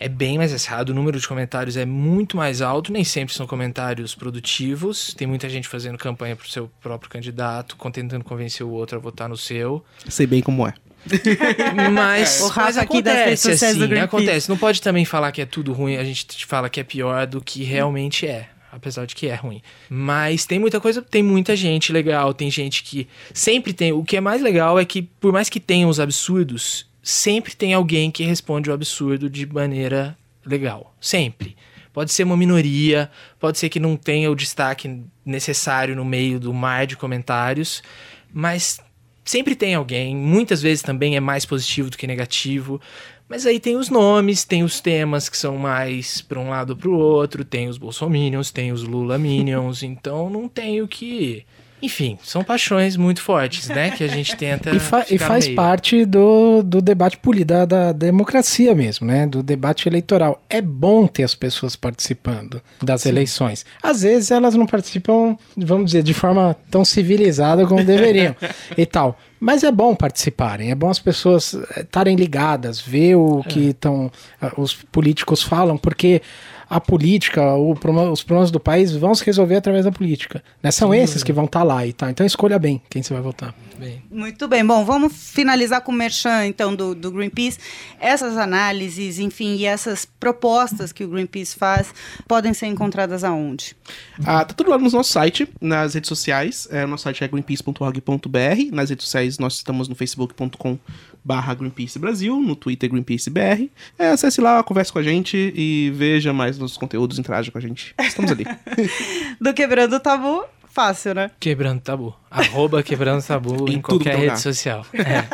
É 0.00 0.08
bem 0.08 0.38
mais 0.38 0.52
acirrado, 0.52 0.90
o 0.90 0.94
número 0.94 1.20
de 1.20 1.28
comentários 1.28 1.76
é 1.76 1.84
muito 1.86 2.36
mais 2.36 2.60
alto, 2.60 2.92
nem 2.92 3.04
sempre 3.04 3.34
são 3.34 3.46
comentários 3.46 4.16
produtivos. 4.16 5.14
Tem 5.14 5.28
muita 5.28 5.48
gente 5.48 5.68
fazendo 5.68 5.96
campanha 5.96 6.34
pro 6.34 6.48
seu 6.48 6.68
próprio 6.80 7.08
candidato, 7.08 7.76
tentando 7.92 8.24
convencer 8.24 8.66
o 8.66 8.70
outro 8.70 8.98
a 8.98 9.00
votar 9.00 9.28
no 9.28 9.36
seu. 9.36 9.84
Sei 10.08 10.26
bem 10.26 10.42
como 10.42 10.66
é. 10.66 10.74
Mas, 11.92 12.40
O 12.40 12.48
Rafa 12.48 12.62
mas 12.62 12.78
aqui 12.78 13.02
das 13.02 13.14
redes 13.14 13.40
acontece, 13.40 13.52
sociais 13.52 13.76
do 13.76 13.84
assim, 13.84 13.90
Greenpeace. 13.90 14.16
acontece. 14.16 14.48
Não 14.48 14.56
pode 14.56 14.82
também 14.82 15.04
falar 15.04 15.32
que 15.32 15.40
é 15.40 15.46
tudo 15.46 15.72
ruim, 15.72 15.96
a 15.96 16.04
gente 16.04 16.26
te 16.26 16.46
fala 16.46 16.68
que 16.68 16.80
é 16.80 16.84
pior 16.84 17.26
do 17.26 17.40
que 17.40 17.62
realmente 17.62 18.26
é. 18.26 18.48
Apesar 18.72 19.06
de 19.06 19.14
que 19.14 19.26
é 19.26 19.34
ruim. 19.34 19.62
Mas 19.88 20.44
tem 20.44 20.58
muita 20.58 20.78
coisa, 20.78 21.00
tem 21.00 21.22
muita 21.22 21.56
gente 21.56 21.92
legal, 21.92 22.34
tem 22.34 22.50
gente 22.50 22.82
que 22.82 23.08
sempre 23.32 23.72
tem. 23.72 23.90
O 23.92 24.04
que 24.04 24.18
é 24.18 24.20
mais 24.20 24.42
legal 24.42 24.78
é 24.78 24.84
que, 24.84 25.00
por 25.00 25.32
mais 25.32 25.48
que 25.48 25.58
tenham 25.58 25.88
os 25.88 25.98
absurdos, 25.98 26.86
sempre 27.02 27.56
tem 27.56 27.72
alguém 27.72 28.10
que 28.10 28.22
responde 28.24 28.68
o 28.68 28.74
absurdo 28.74 29.30
de 29.30 29.46
maneira 29.46 30.16
legal. 30.44 30.94
Sempre. 31.00 31.56
Pode 31.90 32.12
ser 32.12 32.24
uma 32.24 32.36
minoria, 32.36 33.10
pode 33.40 33.56
ser 33.56 33.70
que 33.70 33.80
não 33.80 33.96
tenha 33.96 34.30
o 34.30 34.34
destaque 34.34 35.02
necessário 35.24 35.96
no 35.96 36.04
meio 36.04 36.38
do 36.38 36.52
mar 36.52 36.86
de 36.86 36.94
comentários, 36.94 37.82
mas 38.30 38.78
sempre 39.26 39.54
tem 39.54 39.74
alguém. 39.74 40.16
Muitas 40.16 40.62
vezes 40.62 40.82
também 40.82 41.16
é 41.16 41.20
mais 41.20 41.44
positivo 41.44 41.90
do 41.90 41.98
que 41.98 42.06
negativo. 42.06 42.80
Mas 43.28 43.44
aí 43.44 43.58
tem 43.58 43.76
os 43.76 43.90
nomes, 43.90 44.44
tem 44.44 44.62
os 44.62 44.80
temas 44.80 45.28
que 45.28 45.36
são 45.36 45.58
mais 45.58 46.20
para 46.20 46.38
um 46.38 46.48
lado 46.48 46.70
ou 46.70 46.76
para 46.76 46.88
o 46.88 46.96
outro, 46.96 47.44
tem 47.44 47.68
os 47.68 47.76
bolsominions, 47.76 48.52
tem 48.52 48.70
os 48.70 48.84
Lula 48.84 49.18
minions, 49.18 49.82
então 49.84 50.30
não 50.30 50.48
tem 50.48 50.80
o 50.80 50.86
que. 50.86 51.44
Enfim, 51.82 52.18
são 52.22 52.42
paixões 52.42 52.96
muito 52.96 53.20
fortes, 53.20 53.68
né? 53.68 53.90
Que 53.90 54.02
a 54.04 54.08
gente 54.08 54.34
tenta. 54.36 54.70
E, 54.76 54.80
fa- 54.80 55.04
e 55.10 55.18
faz 55.18 55.46
parte 55.48 56.04
do, 56.04 56.62
do 56.62 56.80
debate 56.80 57.16
político, 57.18 57.48
da, 57.48 57.64
da 57.64 57.92
democracia 57.92 58.74
mesmo, 58.74 59.06
né? 59.06 59.26
Do 59.26 59.42
debate 59.42 59.88
eleitoral. 59.88 60.42
É 60.48 60.60
bom 60.62 61.06
ter 61.06 61.22
as 61.22 61.34
pessoas 61.34 61.76
participando 61.76 62.60
das 62.82 63.04
eleições. 63.06 63.64
Às 63.82 64.02
vezes 64.02 64.30
elas 64.30 64.54
não 64.54 64.66
participam, 64.66 65.36
vamos 65.56 65.86
dizer, 65.86 66.02
de 66.02 66.14
forma 66.14 66.56
tão 66.70 66.84
civilizada 66.84 67.66
como 67.66 67.84
deveriam 67.84 68.34
e 68.76 68.86
tal. 68.86 69.18
Mas 69.38 69.62
é 69.62 69.70
bom 69.70 69.94
participarem, 69.94 70.70
é 70.70 70.74
bom 70.74 70.88
as 70.88 70.98
pessoas 70.98 71.52
eh, 71.54 71.82
estarem 71.82 72.16
ligadas, 72.16 72.80
ver 72.80 73.16
o 73.16 73.40
É. 73.44 73.48
que 73.48 73.72
tão, 73.74 74.10
ah, 74.40 74.50
os 74.56 74.72
políticos 74.74 75.42
falam, 75.42 75.76
porque 75.76 76.22
a 76.68 76.80
política, 76.80 77.54
os 77.56 78.22
problemas 78.22 78.50
do 78.50 78.58
país 78.58 78.92
vão 78.92 79.14
se 79.14 79.24
resolver 79.24 79.56
através 79.56 79.84
da 79.84 79.92
política. 79.92 80.42
Né? 80.62 80.70
São 80.70 80.92
esses 80.92 81.22
que 81.22 81.32
vão 81.32 81.44
estar 81.44 81.62
lá 81.62 81.86
e 81.86 81.92
tal. 81.92 82.10
Então 82.10 82.26
escolha 82.26 82.58
bem 82.58 82.82
quem 82.90 83.02
você 83.02 83.14
vai 83.14 83.22
votar. 83.22 83.54
Bem, 83.78 84.02
Muito 84.10 84.48
bem, 84.48 84.64
bom, 84.64 84.84
vamos 84.84 85.12
finalizar 85.12 85.82
com 85.82 85.92
o 85.92 85.94
merchan, 85.94 86.46
então, 86.46 86.74
do, 86.74 86.94
do 86.94 87.10
Greenpeace. 87.10 87.58
Essas 88.00 88.36
análises, 88.36 89.18
enfim, 89.18 89.56
e 89.56 89.66
essas 89.66 90.06
propostas 90.06 90.92
que 90.92 91.04
o 91.04 91.08
Greenpeace 91.08 91.54
faz 91.54 91.94
podem 92.26 92.54
ser 92.54 92.66
encontradas 92.66 93.22
aonde? 93.22 93.76
Ah, 94.24 94.44
tá 94.44 94.54
tudo 94.54 94.70
lá 94.70 94.78
no 94.78 94.90
nosso 94.90 95.12
site, 95.12 95.46
nas 95.60 95.94
redes 95.94 96.08
sociais. 96.08 96.66
É, 96.70 96.84
o 96.84 96.88
nosso 96.88 97.04
site 97.04 97.22
é 97.22 97.28
greenpeace.org.br. 97.28 98.72
Nas 98.72 98.90
redes 98.90 99.04
sociais 99.04 99.38
nós 99.38 99.56
estamos 99.56 99.88
no 99.88 99.94
facebook.com 99.94 100.78
barra 101.26 101.54
Greenpeace 101.54 101.98
Brasil, 101.98 102.40
no 102.40 102.54
Twitter 102.54 102.88
Greenpeace 102.88 103.28
BR. 103.28 103.68
É, 103.98 104.10
acesse 104.10 104.40
lá, 104.40 104.62
converse 104.62 104.92
com 104.92 105.00
a 105.00 105.02
gente 105.02 105.52
e 105.56 105.92
veja 105.94 106.32
mais 106.32 106.55
nossos 106.58 106.76
conteúdos, 106.76 107.18
interaja 107.18 107.50
com 107.50 107.58
a 107.58 107.60
gente. 107.60 107.94
Estamos 108.00 108.30
ali. 108.30 108.44
Do 109.40 109.52
Quebrando 109.54 109.96
o 109.96 110.00
Tabu, 110.00 110.44
fácil, 110.72 111.14
né? 111.14 111.30
quebrando 111.40 111.80
tabu. 111.80 112.14
Arroba 112.30 112.82
quebrando 112.82 113.22
tabu 113.24 113.64
Em 113.70 113.76
em, 113.76 113.80
qualquer 113.80 114.14
é 114.14 114.16
rede 114.18 114.40
social. 114.40 114.84
É. 114.92 115.24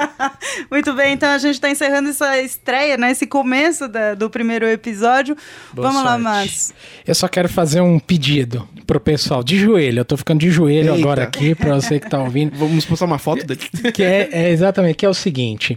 Muito 0.70 0.92
bem, 0.94 1.14
então 1.14 1.28
a 1.30 1.38
gente 1.38 1.54
está 1.54 1.68
encerrando 1.68 2.08
essa 2.10 2.38
estreia, 2.40 2.96
né? 2.96 3.10
Esse 3.10 3.26
começo 3.26 3.88
da- 3.88 4.14
do 4.14 4.30
primeiro 4.30 4.66
episódio. 4.68 5.36
Boa 5.72 5.88
Vamos 5.88 6.04
lá, 6.04 6.10
sorte. 6.12 6.22
Márcio. 6.22 6.74
Eu 7.06 7.14
só 7.14 7.26
quero 7.26 7.48
fazer 7.48 7.80
um 7.80 7.98
pedido 7.98 8.68
pro 8.86 9.00
pessoal 9.00 9.42
de 9.42 9.58
joelho. 9.58 9.98
Eu 10.00 10.04
tô 10.04 10.16
ficando 10.16 10.38
de 10.40 10.50
joelho 10.50 10.90
Eita. 10.90 11.00
agora 11.02 11.22
aqui, 11.24 11.54
pra 11.56 11.74
você 11.74 11.98
que 11.98 12.08
tá 12.08 12.20
ouvindo. 12.22 12.56
Vamos 12.56 12.84
postar 12.84 13.06
uma 13.06 13.18
foto 13.18 13.44
dele. 13.44 13.60
Que 13.92 14.02
é, 14.04 14.28
é 14.32 14.50
exatamente, 14.50 14.94
que 14.96 15.06
é 15.06 15.08
o 15.08 15.14
seguinte. 15.14 15.76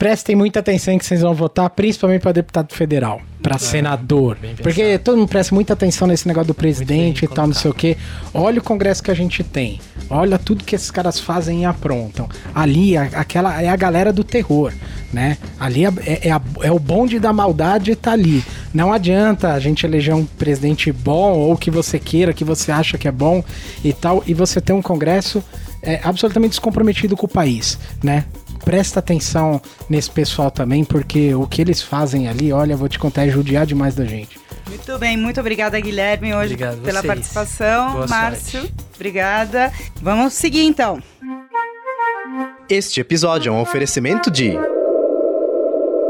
Prestem 0.00 0.34
muita 0.34 0.60
atenção 0.60 0.96
que 0.98 1.04
vocês 1.04 1.20
vão 1.20 1.34
votar, 1.34 1.68
principalmente 1.68 2.22
para 2.22 2.32
deputado 2.32 2.72
federal, 2.74 3.20
para 3.42 3.58
senador. 3.58 4.38
Porque 4.62 4.96
todo 4.98 5.18
mundo 5.18 5.28
presta 5.28 5.54
muita 5.54 5.74
atenção 5.74 6.08
nesse 6.08 6.26
negócio 6.26 6.46
do 6.48 6.54
presidente 6.54 7.26
e 7.26 7.28
tal, 7.28 7.46
não 7.46 7.52
sei 7.54 7.70
o 7.70 7.74
quê. 7.74 7.98
Olha 8.32 8.60
o 8.60 8.64
congresso 8.64 9.02
que 9.02 9.10
a 9.10 9.14
gente 9.14 9.44
tem. 9.44 9.78
Olha 10.08 10.38
tudo 10.38 10.64
que 10.64 10.74
esses 10.74 10.90
caras 10.90 11.20
fazem 11.20 11.60
e 11.62 11.64
aprontam. 11.66 12.26
Ali, 12.54 12.96
a- 12.96 13.10
aquela 13.12 13.60
é 13.62 13.68
a 13.68 13.76
galera 13.76 14.10
do 14.10 14.24
terror, 14.24 14.72
né? 15.12 15.36
Ali 15.58 15.84
é, 15.84 15.92
é, 16.06 16.28
é 16.28 16.30
a- 16.32 16.40
é 16.62 16.72
o 16.72 16.78
bonde 16.78 17.18
da 17.18 17.30
maldade 17.30 17.94
tá 17.94 18.12
ali. 18.12 18.42
Não 18.72 18.94
adianta 18.94 19.52
a 19.52 19.60
gente 19.60 19.84
eleger 19.84 20.14
um 20.14 20.24
presidente 20.24 20.90
bom 20.90 21.34
ou 21.34 21.56
que 21.58 21.70
você 21.70 21.98
queira, 21.98 22.32
que 22.32 22.42
você 22.42 22.72
acha 22.72 22.96
que 22.96 23.06
é 23.06 23.12
bom 23.12 23.44
e 23.84 23.92
tal, 23.92 24.24
e 24.26 24.32
você 24.32 24.62
ter 24.62 24.72
um 24.72 24.80
congresso 24.80 25.44
é, 25.82 25.98
absolutamente 26.04 26.50
descomprometido 26.50 27.16
com 27.16 27.24
o 27.26 27.28
país, 27.28 27.78
né? 28.02 28.24
Presta 28.64 29.00
atenção 29.00 29.60
nesse 29.88 30.10
pessoal 30.10 30.50
também, 30.50 30.84
porque 30.84 31.34
o 31.34 31.46
que 31.46 31.60
eles 31.60 31.82
fazem 31.82 32.28
ali, 32.28 32.52
olha, 32.52 32.76
vou 32.76 32.88
te 32.88 32.98
contar, 32.98 33.26
é 33.26 33.30
judiar 33.30 33.66
demais 33.66 33.94
da 33.94 34.04
gente. 34.04 34.38
Muito 34.68 34.98
bem, 34.98 35.16
muito 35.16 35.40
obrigada, 35.40 35.80
Guilherme, 35.80 36.32
hoje 36.32 36.54
Obrigado 36.54 36.78
pela 36.78 37.00
vocês. 37.00 37.06
participação. 37.06 37.92
Boa 37.92 38.06
Márcio, 38.06 38.60
sorte. 38.60 38.74
obrigada. 38.94 39.72
Vamos 40.00 40.34
seguir 40.34 40.64
então. 40.64 41.02
Este 42.68 43.00
episódio 43.00 43.50
é 43.50 43.52
um 43.52 43.60
oferecimento 43.60 44.30
de 44.30 44.52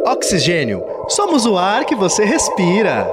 Oxigênio. 0.05 0.85
Somos 1.09 1.47
o 1.47 1.57
ar 1.57 1.85
que 1.87 1.95
você 1.95 2.25
respira. 2.25 3.09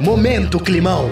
Momento 0.00 0.58
Climão. 0.60 1.10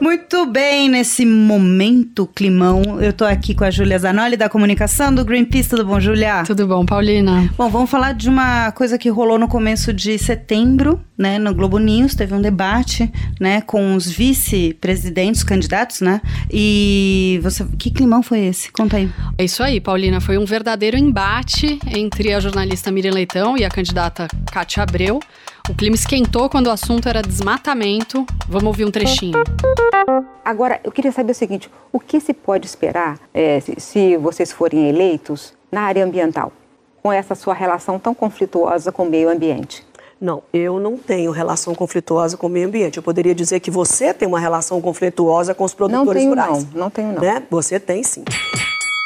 Muito 0.00 0.46
bem, 0.46 0.88
nesse 0.88 1.24
momento 1.24 2.26
climão, 2.26 3.00
eu 3.00 3.12
tô 3.12 3.24
aqui 3.24 3.54
com 3.54 3.64
a 3.64 3.70
Júlia 3.70 3.98
Zanoli 3.98 4.36
da 4.36 4.48
comunicação 4.48 5.14
do 5.14 5.24
Greenpeace. 5.24 5.70
Tudo 5.70 5.84
bom, 5.84 5.98
Júlia? 6.00 6.42
Tudo 6.44 6.66
bom, 6.66 6.84
Paulina? 6.84 7.50
Bom, 7.56 7.68
vamos 7.68 7.90
falar 7.90 8.12
de 8.12 8.28
uma 8.28 8.72
coisa 8.72 8.98
que 8.98 9.08
rolou 9.08 9.38
no 9.38 9.48
começo 9.48 9.92
de 9.92 10.18
setembro, 10.18 11.00
né, 11.16 11.38
no 11.38 11.54
Globo 11.54 11.78
News, 11.78 12.14
teve 12.14 12.34
um 12.34 12.40
debate, 12.40 13.10
né, 13.40 13.60
com 13.60 13.94
os 13.94 14.06
vice-presidentes, 14.06 15.44
candidatos, 15.44 16.00
né? 16.00 16.20
E 16.50 17.38
você, 17.42 17.64
que 17.78 17.90
climão 17.90 18.22
foi 18.22 18.40
esse? 18.46 18.72
Conta 18.72 18.96
aí. 18.96 19.08
É 19.38 19.44
isso 19.44 19.62
aí, 19.62 19.80
Paulina. 19.80 20.20
Foi 20.20 20.36
um 20.36 20.44
verdadeiro 20.44 20.96
embate 20.96 21.78
entre 21.86 22.32
a 22.32 22.40
jornalista 22.40 22.90
Miriam 22.90 23.12
Leitão 23.12 23.56
e 23.56 23.64
a 23.64 23.68
candidata 23.68 24.28
Cátia 24.52 24.82
Abreu. 24.82 25.20
O 25.68 25.74
clima 25.74 25.94
esquentou 25.94 26.50
quando 26.50 26.66
o 26.66 26.70
assunto 26.70 27.08
era 27.08 27.22
desmatamento. 27.22 28.26
Vamos 28.46 28.66
ouvir 28.66 28.84
um 28.84 28.90
trechinho. 28.90 29.38
Agora, 30.44 30.78
eu 30.84 30.92
queria 30.92 31.10
saber 31.10 31.32
o 31.32 31.34
seguinte: 31.34 31.70
o 31.90 31.98
que 31.98 32.20
se 32.20 32.34
pode 32.34 32.66
esperar 32.66 33.18
eh, 33.32 33.60
se, 33.60 33.80
se 33.80 34.16
vocês 34.18 34.52
forem 34.52 34.90
eleitos 34.90 35.54
na 35.72 35.80
área 35.82 36.04
ambiental, 36.04 36.52
com 37.02 37.10
essa 37.10 37.34
sua 37.34 37.54
relação 37.54 37.98
tão 37.98 38.14
conflituosa 38.14 38.92
com 38.92 39.04
o 39.04 39.10
meio 39.10 39.30
ambiente? 39.30 39.82
Não, 40.24 40.42
eu 40.54 40.80
não 40.80 40.96
tenho 40.96 41.30
relação 41.30 41.74
conflituosa 41.74 42.34
com 42.38 42.46
o 42.46 42.50
meio 42.50 42.66
ambiente. 42.66 42.96
Eu 42.96 43.02
poderia 43.02 43.34
dizer 43.34 43.60
que 43.60 43.70
você 43.70 44.14
tem 44.14 44.26
uma 44.26 44.40
relação 44.40 44.80
conflituosa 44.80 45.54
com 45.54 45.64
os 45.64 45.74
produtores 45.74 46.06
Não 46.06 46.14
tenho, 46.14 46.30
rurais. 46.30 46.72
não, 46.72 46.80
não 46.80 46.90
tenho, 46.90 47.12
não. 47.12 47.20
Né? 47.20 47.42
Você 47.50 47.78
tem 47.78 48.02
sim. 48.02 48.24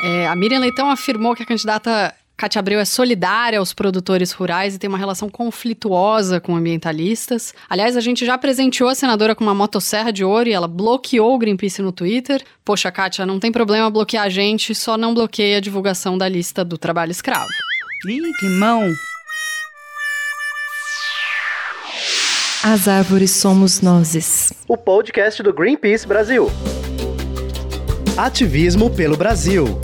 É, 0.04 0.28
a 0.28 0.36
Miriam 0.36 0.60
Leitão 0.60 0.88
afirmou 0.88 1.34
que 1.34 1.42
a 1.42 1.46
candidata 1.46 2.14
Cátia 2.36 2.60
Abreu 2.60 2.78
é 2.78 2.84
solidária 2.84 3.58
aos 3.58 3.74
produtores 3.74 4.30
rurais 4.30 4.76
e 4.76 4.78
tem 4.78 4.86
uma 4.86 4.96
relação 4.96 5.28
conflituosa 5.28 6.40
com 6.40 6.54
ambientalistas. 6.54 7.52
Aliás, 7.68 7.96
a 7.96 8.00
gente 8.00 8.24
já 8.24 8.38
presenteou 8.38 8.88
a 8.88 8.94
senadora 8.94 9.34
com 9.34 9.42
uma 9.42 9.54
motosserra 9.54 10.12
de 10.12 10.24
ouro 10.24 10.48
e 10.48 10.52
ela 10.52 10.68
bloqueou 10.68 11.34
o 11.34 11.38
Greenpeace 11.38 11.82
no 11.82 11.90
Twitter. 11.90 12.44
Poxa, 12.64 12.92
Cátia, 12.92 13.26
não 13.26 13.40
tem 13.40 13.50
problema 13.50 13.90
bloquear 13.90 14.26
a 14.26 14.28
gente, 14.28 14.72
só 14.72 14.96
não 14.96 15.12
bloqueia 15.14 15.56
a 15.56 15.60
divulgação 15.60 16.16
da 16.16 16.28
lista 16.28 16.64
do 16.64 16.78
trabalho 16.78 17.10
escravo. 17.10 17.48
Ih, 18.08 18.20
climão. 18.38 18.88
As 22.62 22.88
árvores 22.88 23.30
somos 23.30 23.80
nozes. 23.80 24.52
O 24.66 24.76
podcast 24.76 25.42
do 25.44 25.52
Greenpeace 25.52 26.04
Brasil. 26.06 26.50
Ativismo 28.16 28.90
pelo 28.90 29.16
Brasil. 29.16 29.80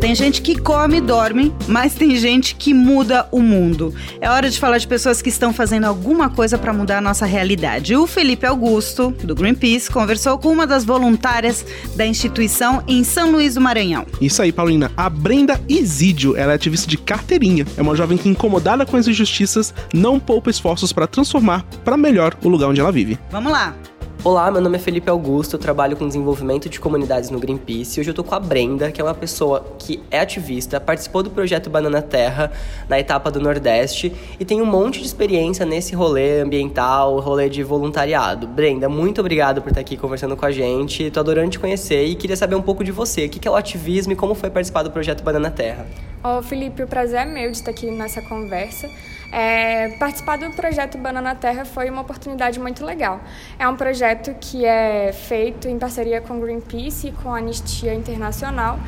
Tem 0.00 0.14
gente 0.14 0.40
que 0.42 0.56
come 0.56 0.98
e 0.98 1.00
dorme, 1.00 1.52
mas 1.66 1.94
tem 1.94 2.14
gente 2.14 2.54
que 2.54 2.72
muda 2.72 3.28
o 3.32 3.40
mundo. 3.40 3.92
É 4.20 4.30
hora 4.30 4.48
de 4.48 4.58
falar 4.58 4.78
de 4.78 4.86
pessoas 4.86 5.20
que 5.20 5.28
estão 5.28 5.52
fazendo 5.52 5.84
alguma 5.84 6.30
coisa 6.30 6.56
para 6.56 6.72
mudar 6.72 6.98
a 6.98 7.00
nossa 7.00 7.26
realidade. 7.26 7.96
O 7.96 8.06
Felipe 8.06 8.46
Augusto, 8.46 9.10
do 9.10 9.34
Greenpeace, 9.34 9.90
conversou 9.90 10.38
com 10.38 10.52
uma 10.52 10.68
das 10.68 10.84
voluntárias 10.84 11.66
da 11.96 12.06
instituição 12.06 12.82
em 12.86 13.02
São 13.02 13.32
Luís 13.32 13.54
do 13.54 13.60
Maranhão. 13.60 14.06
Isso 14.20 14.40
aí, 14.40 14.52
Paulina. 14.52 14.92
A 14.96 15.10
Brenda 15.10 15.60
Isídio, 15.68 16.36
ela 16.36 16.52
é 16.52 16.54
ativista 16.54 16.88
de 16.88 16.96
carteirinha. 16.96 17.66
É 17.76 17.82
uma 17.82 17.96
jovem 17.96 18.16
que, 18.16 18.28
incomodada 18.28 18.86
com 18.86 18.96
as 18.96 19.08
injustiças, 19.08 19.74
não 19.92 20.20
poupa 20.20 20.48
esforços 20.48 20.92
para 20.92 21.08
transformar 21.08 21.64
para 21.84 21.96
melhor 21.96 22.36
o 22.44 22.48
lugar 22.48 22.68
onde 22.68 22.80
ela 22.80 22.92
vive. 22.92 23.18
Vamos 23.30 23.50
lá. 23.50 23.74
Olá, 24.24 24.50
meu 24.50 24.60
nome 24.60 24.74
é 24.74 24.80
Felipe 24.80 25.08
Augusto, 25.08 25.54
eu 25.54 25.60
trabalho 25.60 25.96
com 25.96 26.04
desenvolvimento 26.04 26.68
de 26.68 26.80
comunidades 26.80 27.30
no 27.30 27.38
Greenpeace. 27.38 28.00
Hoje 28.00 28.10
eu 28.10 28.14
tô 28.14 28.24
com 28.24 28.34
a 28.34 28.40
Brenda, 28.40 28.90
que 28.90 29.00
é 29.00 29.04
uma 29.04 29.14
pessoa 29.14 29.64
que 29.78 30.02
é 30.10 30.18
ativista, 30.18 30.80
participou 30.80 31.22
do 31.22 31.30
projeto 31.30 31.70
Banana 31.70 32.02
Terra 32.02 32.50
na 32.88 32.98
etapa 32.98 33.30
do 33.30 33.40
Nordeste 33.40 34.12
e 34.38 34.44
tem 34.44 34.60
um 34.60 34.66
monte 34.66 34.98
de 34.98 35.06
experiência 35.06 35.64
nesse 35.64 35.94
rolê 35.94 36.40
ambiental, 36.40 37.20
rolê 37.20 37.48
de 37.48 37.62
voluntariado. 37.62 38.48
Brenda, 38.48 38.88
muito 38.88 39.20
obrigado 39.20 39.62
por 39.62 39.68
estar 39.68 39.82
aqui 39.82 39.96
conversando 39.96 40.36
com 40.36 40.44
a 40.44 40.50
gente. 40.50 41.12
Tô 41.12 41.20
adorando 41.20 41.50
te 41.50 41.58
conhecer 41.60 42.04
e 42.04 42.16
queria 42.16 42.36
saber 42.36 42.56
um 42.56 42.62
pouco 42.62 42.82
de 42.82 42.90
você. 42.90 43.26
O 43.26 43.30
que 43.30 43.46
é 43.46 43.50
o 43.50 43.54
ativismo 43.54 44.12
e 44.12 44.16
como 44.16 44.34
foi 44.34 44.50
participar 44.50 44.82
do 44.82 44.90
projeto 44.90 45.22
Banana 45.22 45.48
Terra? 45.48 45.86
Ô, 46.24 46.42
Felipe, 46.42 46.82
o 46.82 46.88
prazer 46.88 47.20
é 47.20 47.24
meu 47.24 47.52
de 47.52 47.58
estar 47.58 47.70
aqui 47.70 47.88
nessa 47.88 48.20
conversa. 48.20 48.90
É, 49.30 49.90
participar 49.98 50.38
do 50.38 50.50
projeto 50.50 50.96
Banana 50.96 51.34
Terra 51.34 51.64
foi 51.64 51.90
uma 51.90 52.00
oportunidade 52.00 52.58
muito 52.58 52.84
legal. 52.84 53.20
É 53.58 53.68
um 53.68 53.76
projeto 53.76 54.34
que 54.40 54.64
é 54.64 55.12
feito 55.12 55.68
em 55.68 55.78
parceria 55.78 56.20
com 56.20 56.40
Greenpeace 56.40 57.08
e 57.08 57.12
com 57.12 57.34
a 57.34 57.38
Anistia 57.38 57.94
Internacional, 57.94 58.78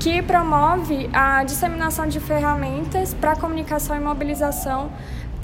que 0.00 0.20
promove 0.22 1.08
a 1.12 1.44
disseminação 1.44 2.06
de 2.06 2.18
ferramentas 2.18 3.14
para 3.14 3.36
comunicação 3.36 3.96
e 3.96 4.00
mobilização 4.00 4.90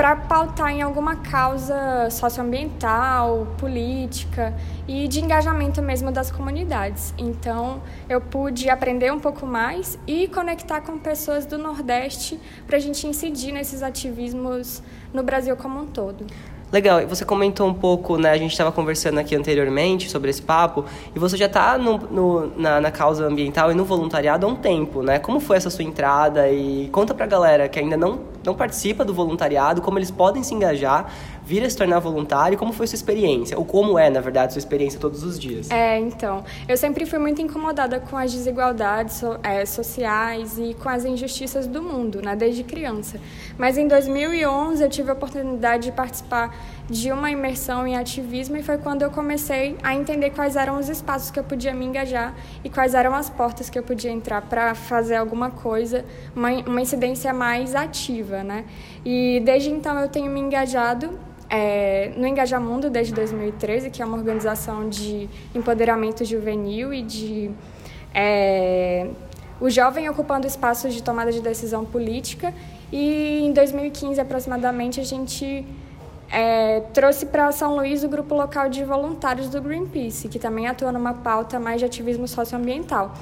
para 0.01 0.17
pautar 0.17 0.71
em 0.71 0.81
alguma 0.81 1.17
causa 1.17 2.09
socioambiental, 2.09 3.47
política 3.59 4.55
e 4.89 5.07
de 5.07 5.21
engajamento 5.21 5.83
mesmo 5.83 6.11
das 6.11 6.31
comunidades. 6.31 7.13
Então, 7.19 7.83
eu 8.09 8.19
pude 8.19 8.71
aprender 8.71 9.13
um 9.13 9.21
pouco 9.21 9.45
mais 9.45 9.99
e 10.07 10.27
conectar 10.27 10.81
com 10.81 10.99
pessoas 10.99 11.45
do 11.45 11.59
Nordeste 11.59 12.41
para 12.67 12.79
a 12.79 12.81
gente 12.81 13.07
incidir 13.07 13.53
nesses 13.53 13.83
ativismos 13.83 14.83
no 15.13 15.23
Brasil 15.23 15.55
como 15.55 15.79
um 15.79 15.87
todo. 15.87 16.25
Legal, 16.73 17.01
e 17.01 17.05
você 17.05 17.25
comentou 17.25 17.67
um 17.67 17.75
pouco, 17.75 18.17
né? 18.17 18.31
A 18.31 18.39
gente 18.39 18.53
estava 18.53 18.71
conversando 18.71 19.19
aqui 19.19 19.35
anteriormente 19.35 20.09
sobre 20.09 20.31
esse 20.31 20.41
papo, 20.41 20.85
e 21.13 21.19
você 21.19 21.37
já 21.37 21.47
está 21.47 21.77
na, 22.57 22.81
na 22.81 22.91
causa 22.93 23.27
ambiental 23.27 23.73
e 23.73 23.75
no 23.75 23.85
voluntariado 23.85 24.47
há 24.47 24.49
um 24.49 24.55
tempo, 24.55 25.03
né? 25.03 25.19
Como 25.19 25.41
foi 25.41 25.57
essa 25.57 25.69
sua 25.69 25.85
entrada? 25.85 26.49
E 26.49 26.89
conta 26.93 27.13
pra 27.13 27.27
galera 27.27 27.69
que 27.69 27.81
ainda 27.81 27.97
não, 27.97 28.21
não 28.45 28.55
participa 28.55 29.05
do 29.05 29.13
voluntariado, 29.13 29.83
como 29.83 29.99
eles 29.99 30.13
podem 30.13 30.45
se 30.45 30.55
engajar, 30.55 31.13
vir 31.51 31.65
a 31.65 31.69
se 31.69 31.77
tornar 31.77 31.99
voluntário, 31.99 32.57
como 32.57 32.73
foi 32.73 32.87
sua 32.87 32.95
experiência? 32.95 33.59
Ou 33.59 33.65
como 33.65 33.99
é, 33.99 34.09
na 34.09 34.21
verdade, 34.21 34.53
sua 34.53 34.61
experiência 34.61 35.01
todos 35.01 35.25
os 35.25 35.37
dias? 35.37 35.69
É, 35.69 35.99
então, 35.99 36.45
eu 36.69 36.77
sempre 36.77 37.05
fui 37.05 37.19
muito 37.19 37.43
incomodada 37.43 37.99
com 37.99 38.17
as 38.17 38.33
desigualdades 38.33 39.21
é, 39.43 39.67
sociais 39.67 40.57
e 40.61 40.75
com 40.75 40.89
as 40.89 41.05
injustiças 41.05 41.67
do 41.67 41.83
mundo, 41.83 42.23
né? 42.23 42.37
Desde 42.37 42.63
criança. 42.63 43.19
Mas 43.59 43.77
em 43.77 43.89
2011 43.89 44.81
eu 44.81 44.89
tive 44.89 45.11
a 45.11 45.13
oportunidade 45.13 45.87
de 45.87 45.93
participar 45.93 46.55
de 46.89 47.11
uma 47.11 47.29
imersão 47.31 47.85
em 47.85 47.97
ativismo 47.97 48.57
e 48.57 48.63
foi 48.63 48.79
quando 48.79 49.03
eu 49.03 49.11
comecei 49.11 49.77
a 49.83 49.93
entender 49.93 50.31
quais 50.31 50.55
eram 50.55 50.79
os 50.79 50.89
espaços 50.89 51.33
que 51.33 51.39
eu 51.41 51.45
podia 51.45 51.75
me 51.75 51.85
engajar 51.85 52.33
e 52.63 52.71
quais 52.71 52.95
eram 52.95 53.13
as 53.13 53.29
portas 53.29 53.69
que 53.69 53.79
eu 53.79 53.83
podia 53.83 54.11
entrar 54.11 54.43
para 54.43 54.75
fazer 54.77 55.17
alguma 55.17 55.51
coisa, 55.51 56.05
uma, 56.35 56.51
uma 56.51 56.81
incidência 56.81 57.33
mais 57.33 57.75
ativa, 57.75 58.45
né? 58.45 58.65
E 59.05 59.41
desde 59.45 59.71
então 59.71 59.99
eu 59.99 60.09
tenho 60.09 60.31
me 60.31 60.39
engajado 60.39 61.19
é, 61.51 62.13
no 62.17 62.27
Engajamundo 62.27 62.89
desde 62.89 63.13
2013, 63.13 63.91
que 63.91 64.01
é 64.01 64.05
uma 64.05 64.17
organização 64.17 64.89
de 64.89 65.29
empoderamento 65.53 66.25
juvenil 66.25 66.95
e 66.95 67.03
de 67.03 67.51
é, 68.15 69.09
o 69.61 69.69
jovem 69.69 70.09
ocupando 70.09 70.47
espaços 70.47 70.95
de 70.95 71.03
tomada 71.03 71.33
de 71.33 71.41
decisão 71.41 71.85
política. 71.85 72.55
E 72.93 73.41
em 73.45 73.53
2015 73.53 74.21
aproximadamente 74.21 75.01
a 75.01 75.05
gente 75.05 75.67
é, 76.31 76.81
trouxe 76.93 77.27
para 77.27 77.51
São 77.51 77.75
Luís 77.75 78.05
o 78.05 78.09
grupo 78.09 78.35
local 78.35 78.69
de 78.69 78.85
voluntários 78.85 79.49
do 79.49 79.61
Greenpeace, 79.61 80.29
que 80.29 80.39
também 80.39 80.69
atua 80.69 80.93
numa 80.93 81.15
pauta 81.15 81.59
mais 81.59 81.81
de 81.81 81.85
ativismo 81.85 82.29
socioambiental. 82.29 83.13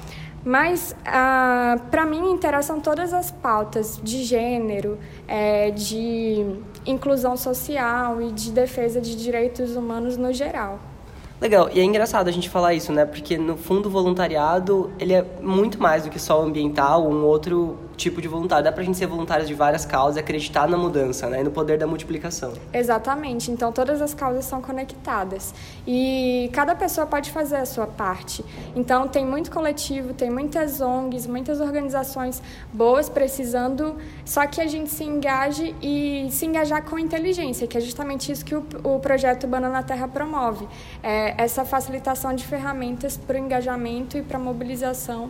Mas, 0.43 0.95
ah, 1.05 1.77
para 1.91 2.05
mim, 2.05 2.31
interessam 2.31 2.79
todas 2.79 3.13
as 3.13 3.29
pautas 3.29 3.99
de 4.01 4.23
gênero, 4.23 4.97
é, 5.27 5.69
de 5.71 6.45
inclusão 6.85 7.35
social 7.35 8.21
e 8.21 8.31
de 8.31 8.51
defesa 8.51 9.01
de 9.01 9.15
direitos 9.15 9.75
humanos 9.75 10.17
no 10.17 10.31
geral. 10.33 10.79
Legal, 11.41 11.69
e 11.73 11.79
é 11.79 11.83
engraçado 11.83 12.27
a 12.27 12.31
gente 12.31 12.49
falar 12.49 12.73
isso, 12.73 12.91
né? 12.91 13.05
Porque 13.05 13.37
no 13.37 13.55
fundo 13.55 13.87
o 13.87 13.89
voluntariado, 13.89 14.91
ele 14.99 15.13
é 15.13 15.25
muito 15.41 15.81
mais 15.81 16.03
do 16.03 16.09
que 16.09 16.19
só 16.19 16.41
ambiental, 16.41 17.07
um 17.07 17.23
outro 17.23 17.77
tipo 17.99 18.21
de 18.21 18.27
voluntário. 18.27 18.63
Dá 18.63 18.71
pra 18.71 18.83
gente 18.83 18.97
ser 18.97 19.05
voluntários 19.05 19.47
de 19.47 19.53
várias 19.53 19.85
causas 19.85 20.15
e 20.15 20.19
acreditar 20.19 20.67
na 20.67 20.77
mudança, 20.77 21.27
né? 21.27 21.41
E 21.41 21.43
no 21.43 21.51
poder 21.51 21.77
da 21.77 21.85
multiplicação. 21.85 22.53
Exatamente. 22.73 23.51
Então 23.51 23.71
todas 23.71 24.01
as 24.01 24.13
causas 24.13 24.45
são 24.45 24.61
conectadas 24.61 25.53
e 25.85 26.49
cada 26.53 26.73
pessoa 26.75 27.05
pode 27.05 27.31
fazer 27.31 27.57
a 27.57 27.65
sua 27.65 27.85
parte. 27.85 28.43
Então 28.75 29.07
tem 29.07 29.25
muito 29.25 29.51
coletivo, 29.51 30.13
tem 30.13 30.29
muitas 30.29 30.79
ONGs, 30.79 31.27
muitas 31.27 31.59
organizações 31.59 32.41
boas 32.71 33.09
precisando, 33.09 33.97
só 34.23 34.47
que 34.47 34.61
a 34.61 34.67
gente 34.67 34.89
se 34.89 35.03
engaje 35.03 35.75
e 35.81 36.27
se 36.31 36.45
engajar 36.45 36.83
com 36.83 36.97
inteligência, 36.97 37.67
que 37.67 37.77
é 37.77 37.81
justamente 37.81 38.31
isso 38.31 38.45
que 38.45 38.55
o, 38.55 38.63
o 38.83 38.99
projeto 38.99 39.45
Banana 39.45 39.83
Terra 39.83 40.07
promove. 40.07 40.67
É 41.03 41.35
essa 41.37 41.65
facilitação 41.65 42.33
de 42.33 42.45
ferramentas 42.45 43.17
para 43.17 43.35
o 43.35 43.39
engajamento 43.39 44.17
e 44.17 44.21
para 44.21 44.37
a 44.37 44.41
mobilização. 44.41 45.29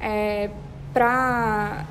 É, 0.00 0.48
para 0.92 1.84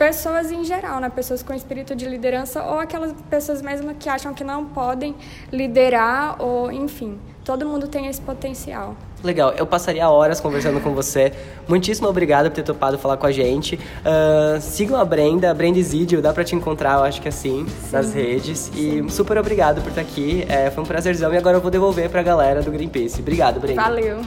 pessoas 0.00 0.50
em 0.50 0.64
geral, 0.64 0.98
né? 0.98 1.10
Pessoas 1.10 1.42
com 1.42 1.52
espírito 1.52 1.94
de 1.94 2.06
liderança 2.06 2.62
ou 2.62 2.78
aquelas 2.80 3.12
pessoas 3.28 3.60
mesmo 3.60 3.94
que 3.94 4.08
acham 4.08 4.32
que 4.32 4.42
não 4.42 4.64
podem 4.64 5.14
liderar 5.52 6.40
ou, 6.40 6.72
enfim, 6.72 7.18
todo 7.44 7.66
mundo 7.66 7.86
tem 7.86 8.06
esse 8.06 8.18
potencial. 8.18 8.96
Legal, 9.22 9.52
eu 9.58 9.66
passaria 9.66 10.08
horas 10.08 10.40
conversando 10.40 10.80
com 10.80 10.94
você. 10.94 11.34
Muitíssimo 11.68 12.08
obrigado 12.08 12.46
por 12.46 12.54
ter 12.54 12.62
topado 12.62 12.96
falar 12.96 13.18
com 13.18 13.26
a 13.26 13.30
gente. 13.30 13.74
Uh, 13.76 14.58
sigam 14.62 14.98
a 14.98 15.04
Brenda, 15.04 15.50
a 15.50 15.54
Brenda 15.54 15.78
Isidio, 15.78 16.22
dá 16.22 16.32
pra 16.32 16.44
te 16.44 16.56
encontrar, 16.56 16.94
eu 16.94 17.04
acho 17.04 17.20
que 17.20 17.28
assim, 17.28 17.66
Sim. 17.68 17.92
nas 17.92 18.14
redes. 18.14 18.58
Sim. 18.58 19.04
E 19.06 19.10
super 19.12 19.36
obrigado 19.36 19.82
por 19.82 19.90
estar 19.90 20.00
aqui. 20.00 20.46
É, 20.48 20.70
foi 20.70 20.82
um 20.82 20.86
prazerzão 20.86 21.30
e 21.34 21.36
agora 21.36 21.58
eu 21.58 21.60
vou 21.60 21.70
devolver 21.70 22.08
pra 22.08 22.22
galera 22.22 22.62
do 22.62 22.70
Greenpeace. 22.70 23.20
Obrigado, 23.20 23.60
Brenda. 23.60 23.82
Valeu. 23.82 24.22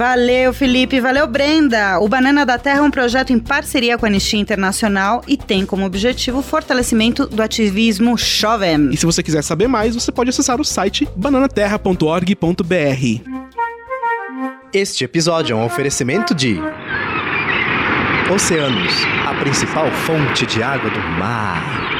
Valeu, 0.00 0.54
Felipe. 0.54 0.98
Valeu, 0.98 1.26
Brenda. 1.26 2.00
O 2.00 2.08
Banana 2.08 2.46
da 2.46 2.56
Terra 2.56 2.78
é 2.78 2.82
um 2.82 2.90
projeto 2.90 3.34
em 3.34 3.38
parceria 3.38 3.98
com 3.98 4.06
a 4.06 4.08
Anistia 4.08 4.40
Internacional 4.40 5.22
e 5.28 5.36
tem 5.36 5.66
como 5.66 5.84
objetivo 5.84 6.38
o 6.38 6.42
fortalecimento 6.42 7.26
do 7.26 7.42
ativismo 7.42 8.16
jovem. 8.16 8.88
E 8.92 8.96
se 8.96 9.04
você 9.04 9.22
quiser 9.22 9.42
saber 9.42 9.68
mais, 9.68 9.94
você 9.94 10.10
pode 10.10 10.30
acessar 10.30 10.58
o 10.58 10.64
site 10.64 11.06
bananaterra.org.br. 11.14 12.64
Este 14.72 15.04
episódio 15.04 15.52
é 15.52 15.56
um 15.56 15.66
oferecimento 15.66 16.34
de 16.34 16.58
Oceanos, 18.34 18.94
a 19.26 19.34
principal 19.34 19.90
fonte 19.90 20.46
de 20.46 20.62
água 20.62 20.88
do 20.88 21.00
mar. 21.18 21.99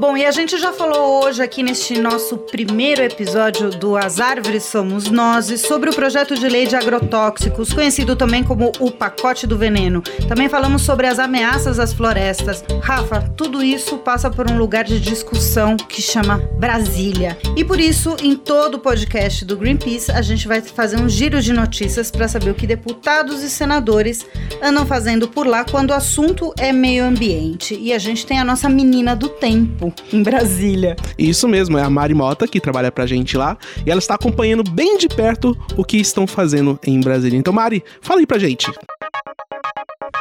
Bom, 0.00 0.16
e 0.16 0.24
a 0.24 0.30
gente 0.30 0.56
já 0.56 0.72
falou 0.72 1.22
hoje 1.22 1.42
aqui 1.42 1.62
neste 1.62 2.00
nosso 2.00 2.38
primeiro 2.38 3.02
episódio 3.02 3.68
do 3.68 3.98
As 3.98 4.18
Árvores 4.18 4.62
Somos 4.62 5.10
Nós 5.10 5.60
sobre 5.60 5.90
o 5.90 5.94
projeto 5.94 6.34
de 6.34 6.48
lei 6.48 6.66
de 6.66 6.74
agrotóxicos, 6.74 7.70
conhecido 7.70 8.16
também 8.16 8.42
como 8.42 8.72
o 8.80 8.90
pacote 8.90 9.46
do 9.46 9.58
veneno. 9.58 10.00
Também 10.26 10.48
falamos 10.48 10.80
sobre 10.80 11.06
as 11.06 11.18
ameaças 11.18 11.78
às 11.78 11.92
florestas. 11.92 12.64
Rafa, 12.80 13.20
tudo 13.36 13.62
isso 13.62 13.98
passa 13.98 14.30
por 14.30 14.50
um 14.50 14.56
lugar 14.56 14.84
de 14.84 14.98
discussão 14.98 15.76
que 15.76 16.00
chama 16.00 16.38
Brasília. 16.58 17.36
E 17.54 17.62
por 17.62 17.78
isso, 17.78 18.16
em 18.22 18.34
todo 18.34 18.76
o 18.76 18.80
podcast 18.80 19.44
do 19.44 19.54
Greenpeace, 19.54 20.10
a 20.12 20.22
gente 20.22 20.48
vai 20.48 20.62
fazer 20.62 20.98
um 20.98 21.10
giro 21.10 21.42
de 21.42 21.52
notícias 21.52 22.10
para 22.10 22.26
saber 22.26 22.48
o 22.48 22.54
que 22.54 22.66
deputados 22.66 23.42
e 23.42 23.50
senadores 23.50 24.26
andam 24.62 24.86
fazendo 24.86 25.28
por 25.28 25.46
lá 25.46 25.62
quando 25.62 25.90
o 25.90 25.94
assunto 25.94 26.54
é 26.58 26.72
meio 26.72 27.04
ambiente. 27.04 27.78
E 27.78 27.92
a 27.92 27.98
gente 27.98 28.24
tem 28.24 28.38
a 28.38 28.44
nossa 28.44 28.66
menina 28.66 29.14
do 29.14 29.28
tempo 29.28 29.89
em 30.12 30.22
Brasília. 30.22 30.96
Isso 31.18 31.48
mesmo, 31.48 31.78
é 31.78 31.82
a 31.82 31.90
Mari 31.90 32.14
Mota 32.14 32.46
que 32.46 32.60
trabalha 32.60 32.90
pra 32.90 33.06
gente 33.06 33.36
lá 33.36 33.56
e 33.84 33.90
ela 33.90 33.98
está 33.98 34.14
acompanhando 34.14 34.62
bem 34.70 34.98
de 34.98 35.08
perto 35.08 35.56
o 35.76 35.84
que 35.84 35.96
estão 35.96 36.26
fazendo 36.26 36.78
em 36.86 37.00
Brasília. 37.00 37.38
Então, 37.38 37.52
Mari, 37.52 37.82
fala 38.00 38.20
aí 38.20 38.26
pra 38.26 38.38
gente. 38.38 38.70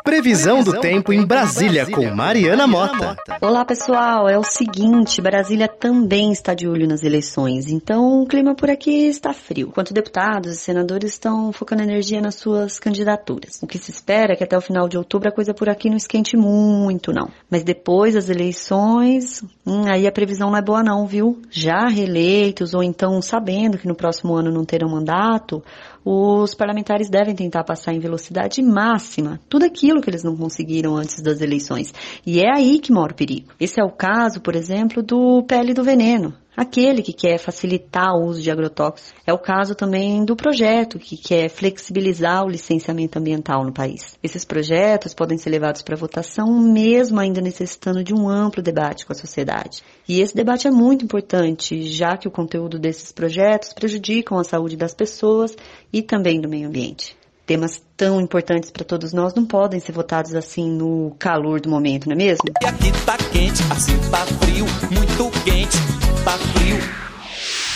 Previsão 0.04 0.64
do 0.64 0.80
tempo 0.80 1.12
em 1.12 1.26
Brasília 1.26 1.86
com 1.90 2.06
Mariana 2.10 2.66
Mota. 2.66 3.18
Olá 3.42 3.66
pessoal, 3.66 4.28
é 4.28 4.38
o 4.38 4.44
seguinte, 4.44 5.22
Brasília 5.22 5.68
também 5.68 6.32
está 6.32 6.54
de 6.54 6.68
olho 6.68 6.88
nas 6.88 7.04
eleições, 7.04 7.70
então 7.70 8.22
o 8.22 8.26
clima 8.26 8.56
por 8.56 8.70
aqui 8.70 9.08
está 9.08 9.34
frio. 9.34 9.68
Enquanto 9.70 9.94
deputados 9.94 10.54
e 10.54 10.58
senadores 10.58 11.14
estão 11.14 11.52
focando 11.52 11.84
energia 11.84 12.22
nas 12.22 12.36
suas 12.36 12.80
candidaturas. 12.80 13.60
O 13.62 13.68
que 13.68 13.78
se 13.78 13.92
espera 13.92 14.34
é 14.34 14.36
que 14.36 14.44
até 14.44 14.58
o 14.58 14.62
final 14.62 14.88
de 14.88 14.98
outubro 14.98 15.30
a 15.30 15.32
coisa 15.32 15.54
por 15.54 15.70
aqui 15.70 15.90
não 15.90 15.98
esquente 15.98 16.38
muito, 16.38 17.12
não. 17.12 17.30
Mas 17.50 17.64
depois 17.64 18.14
das 18.14 18.30
eleições, 18.30 19.44
hum, 19.66 19.84
aí 19.92 20.08
a 20.08 20.12
previsão 20.12 20.50
não 20.50 20.58
é 20.58 20.62
boa 20.62 20.84
não, 20.84 21.06
viu? 21.06 21.42
Já 21.50 21.88
reeleitos 21.88 22.74
ou 22.74 22.84
então 22.84 23.22
sabendo 23.22 23.78
que 23.78 23.88
no 23.88 23.96
próximo 23.96 24.34
ano 24.36 24.52
não 24.52 24.64
terão 24.66 24.90
mandato, 24.90 25.64
os 26.12 26.56
parlamentares 26.56 27.08
devem 27.08 27.36
tentar 27.36 27.64
passar 27.64 27.94
em 27.94 28.00
velocidade 28.00 28.64
máxima 28.64 29.40
tudo 29.48 29.66
aquilo 29.66 30.02
que 30.02 30.10
eles 30.10 30.24
não 30.24 30.36
conseguiram 30.36 30.96
antes 30.96 31.22
das 31.22 31.40
eleições. 31.40 31.94
E 32.26 32.42
é 32.42 32.52
aí 32.52 32.80
que 32.80 32.92
mora 32.92 33.12
o 33.12 33.16
perigo. 33.16 33.54
Esse 33.60 33.80
é 33.80 33.84
o 33.84 33.92
caso, 33.92 34.42
por 34.42 34.56
exemplo, 34.56 35.04
do 35.04 35.44
pele 35.44 35.72
do 35.72 35.84
veneno 35.84 36.34
aquele 36.60 37.02
que 37.02 37.14
quer 37.14 37.38
facilitar 37.38 38.14
o 38.14 38.26
uso 38.26 38.42
de 38.42 38.52
agrotóxicos. 38.52 39.14
É 39.26 39.32
o 39.32 39.40
caso 39.40 39.74
também 39.76 40.26
do 40.26 40.36
projeto 40.36 41.00
que 41.00 41.16
quer 41.16 41.48
flexibilizar 41.48 42.44
o 42.44 42.50
licenciamento 42.50 43.18
ambiental 43.18 43.64
no 43.64 43.72
país. 43.72 44.20
Esses 44.22 44.44
projetos 44.44 45.14
podem 45.14 45.38
ser 45.38 45.52
levados 45.52 45.82
para 45.82 45.96
votação 45.96 46.60
mesmo 46.60 47.18
ainda 47.18 47.40
necessitando 47.40 48.04
de 48.04 48.14
um 48.14 48.28
amplo 48.28 48.62
debate 48.62 49.06
com 49.06 49.14
a 49.14 49.16
sociedade. 49.16 49.82
E 50.06 50.20
esse 50.20 50.36
debate 50.36 50.68
é 50.68 50.72
muito 50.72 51.06
importante, 51.06 51.82
já 51.84 52.18
que 52.18 52.28
o 52.28 52.32
conteúdo 52.32 52.78
desses 52.78 53.14
projetos 53.14 53.72
prejudicam 53.72 54.38
a 54.38 54.44
saúde 54.44 54.76
das 54.76 54.94
pessoas 54.94 55.56
e 55.94 56.02
também 56.02 56.42
do 56.42 56.50
meio 56.50 56.68
ambiente 56.68 57.19
temas 57.50 57.82
tão 57.98 58.22
importantes 58.22 58.70
para 58.70 58.86
todos 58.86 59.12
nós 59.12 59.34
não 59.34 59.44
podem 59.44 59.80
ser 59.80 59.92
votados 59.92 60.36
assim 60.36 60.70
no 60.70 61.16
calor 61.18 61.60
do 61.60 61.68
momento, 61.68 62.06
não 62.06 62.14
é 62.14 62.16
mesmo? 62.16 62.44
E 62.62 62.66
aqui 62.68 62.92
tá 63.04 63.18
quente, 63.18 63.64
assim 63.72 63.98
tá 64.12 64.24
frio, 64.24 64.66
muito 64.92 65.32
quente, 65.44 65.76
tá 66.24 66.38
frio. 66.38 66.78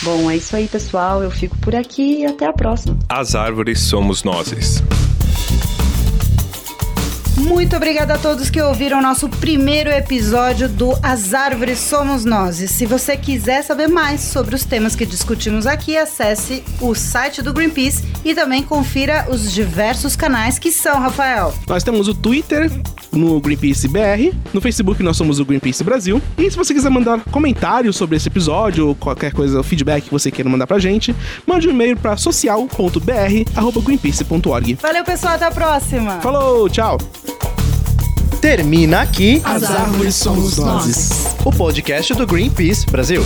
Bom, 0.04 0.30
é 0.30 0.38
isso 0.38 0.56
aí, 0.56 0.68
pessoal. 0.68 1.24
Eu 1.24 1.32
fico 1.32 1.58
por 1.58 1.74
aqui 1.74 2.20
e 2.20 2.26
até 2.26 2.46
a 2.46 2.54
próxima. 2.54 3.00
As 3.10 3.34
árvores 3.34 3.80
somos 3.80 4.24
nós. 4.24 4.54
Muito 7.44 7.76
obrigada 7.76 8.14
a 8.14 8.18
todos 8.18 8.50
que 8.50 8.62
ouviram 8.62 9.02
nosso 9.02 9.28
primeiro 9.28 9.90
episódio 9.90 10.70
do 10.70 10.98
As 11.04 11.34
Árvores 11.34 11.80
Somos 11.80 12.24
Nós. 12.24 12.62
E 12.62 12.70
se 12.70 12.86
você 12.86 13.18
quiser 13.18 13.64
saber 13.64 13.88
mais 13.88 14.22
sobre 14.22 14.56
os 14.56 14.64
temas 14.64 14.96
que 14.96 15.06
discutimos 15.06 15.68
aqui, 15.68 15.98
acesse 15.98 16.64
o 16.80 16.96
site 16.96 17.42
do 17.42 17.52
Greenpeace 17.52 18.02
e 18.24 18.34
também 18.34 18.64
confira 18.64 19.28
os 19.30 19.52
diversos 19.52 20.16
canais 20.16 20.58
que 20.58 20.72
são, 20.72 21.02
Rafael. 21.02 21.54
Nós 21.68 21.84
temos 21.84 22.08
o 22.08 22.16
Twitter 22.16 22.72
no 23.12 23.42
Greenpeace 23.42 23.90
BR, 23.90 24.32
no 24.54 24.62
Facebook 24.62 25.04
nós 25.04 25.18
somos 25.18 25.38
o 25.40 25.46
Greenpeace 25.46 25.84
Brasil. 25.84 26.22
E 26.38 26.50
se 26.50 26.56
você 26.56 26.74
quiser 26.74 26.90
mandar 26.90 27.20
comentários 27.26 27.98
sobre 27.98 28.16
esse 28.16 28.30
episódio 28.30 28.88
ou 28.88 28.96
qualquer 28.96 29.34
coisa, 29.34 29.62
feedback 29.62 30.06
que 30.06 30.12
você 30.12 30.32
queira 30.32 30.50
mandar 30.50 30.66
pra 30.66 30.80
gente, 30.80 31.14
mande 31.46 31.68
um 31.68 31.72
e-mail 31.72 31.98
para 31.98 32.16
social.br@greenpeace.org. 32.16 34.78
Valeu, 34.82 35.04
pessoal, 35.04 35.34
até 35.34 35.44
a 35.46 35.52
próxima. 35.52 36.22
Falou, 36.22 36.70
tchau. 36.70 36.98
Termina 38.41 39.02
aqui 39.02 39.41
As 39.46 39.63
árvores 39.63 40.15
somos 40.15 40.58
nós. 40.58 41.36
O 41.46 41.52
podcast 41.52 42.13
do 42.13 42.28
Greenpeace 42.28 42.86
Brasil. 42.86 43.24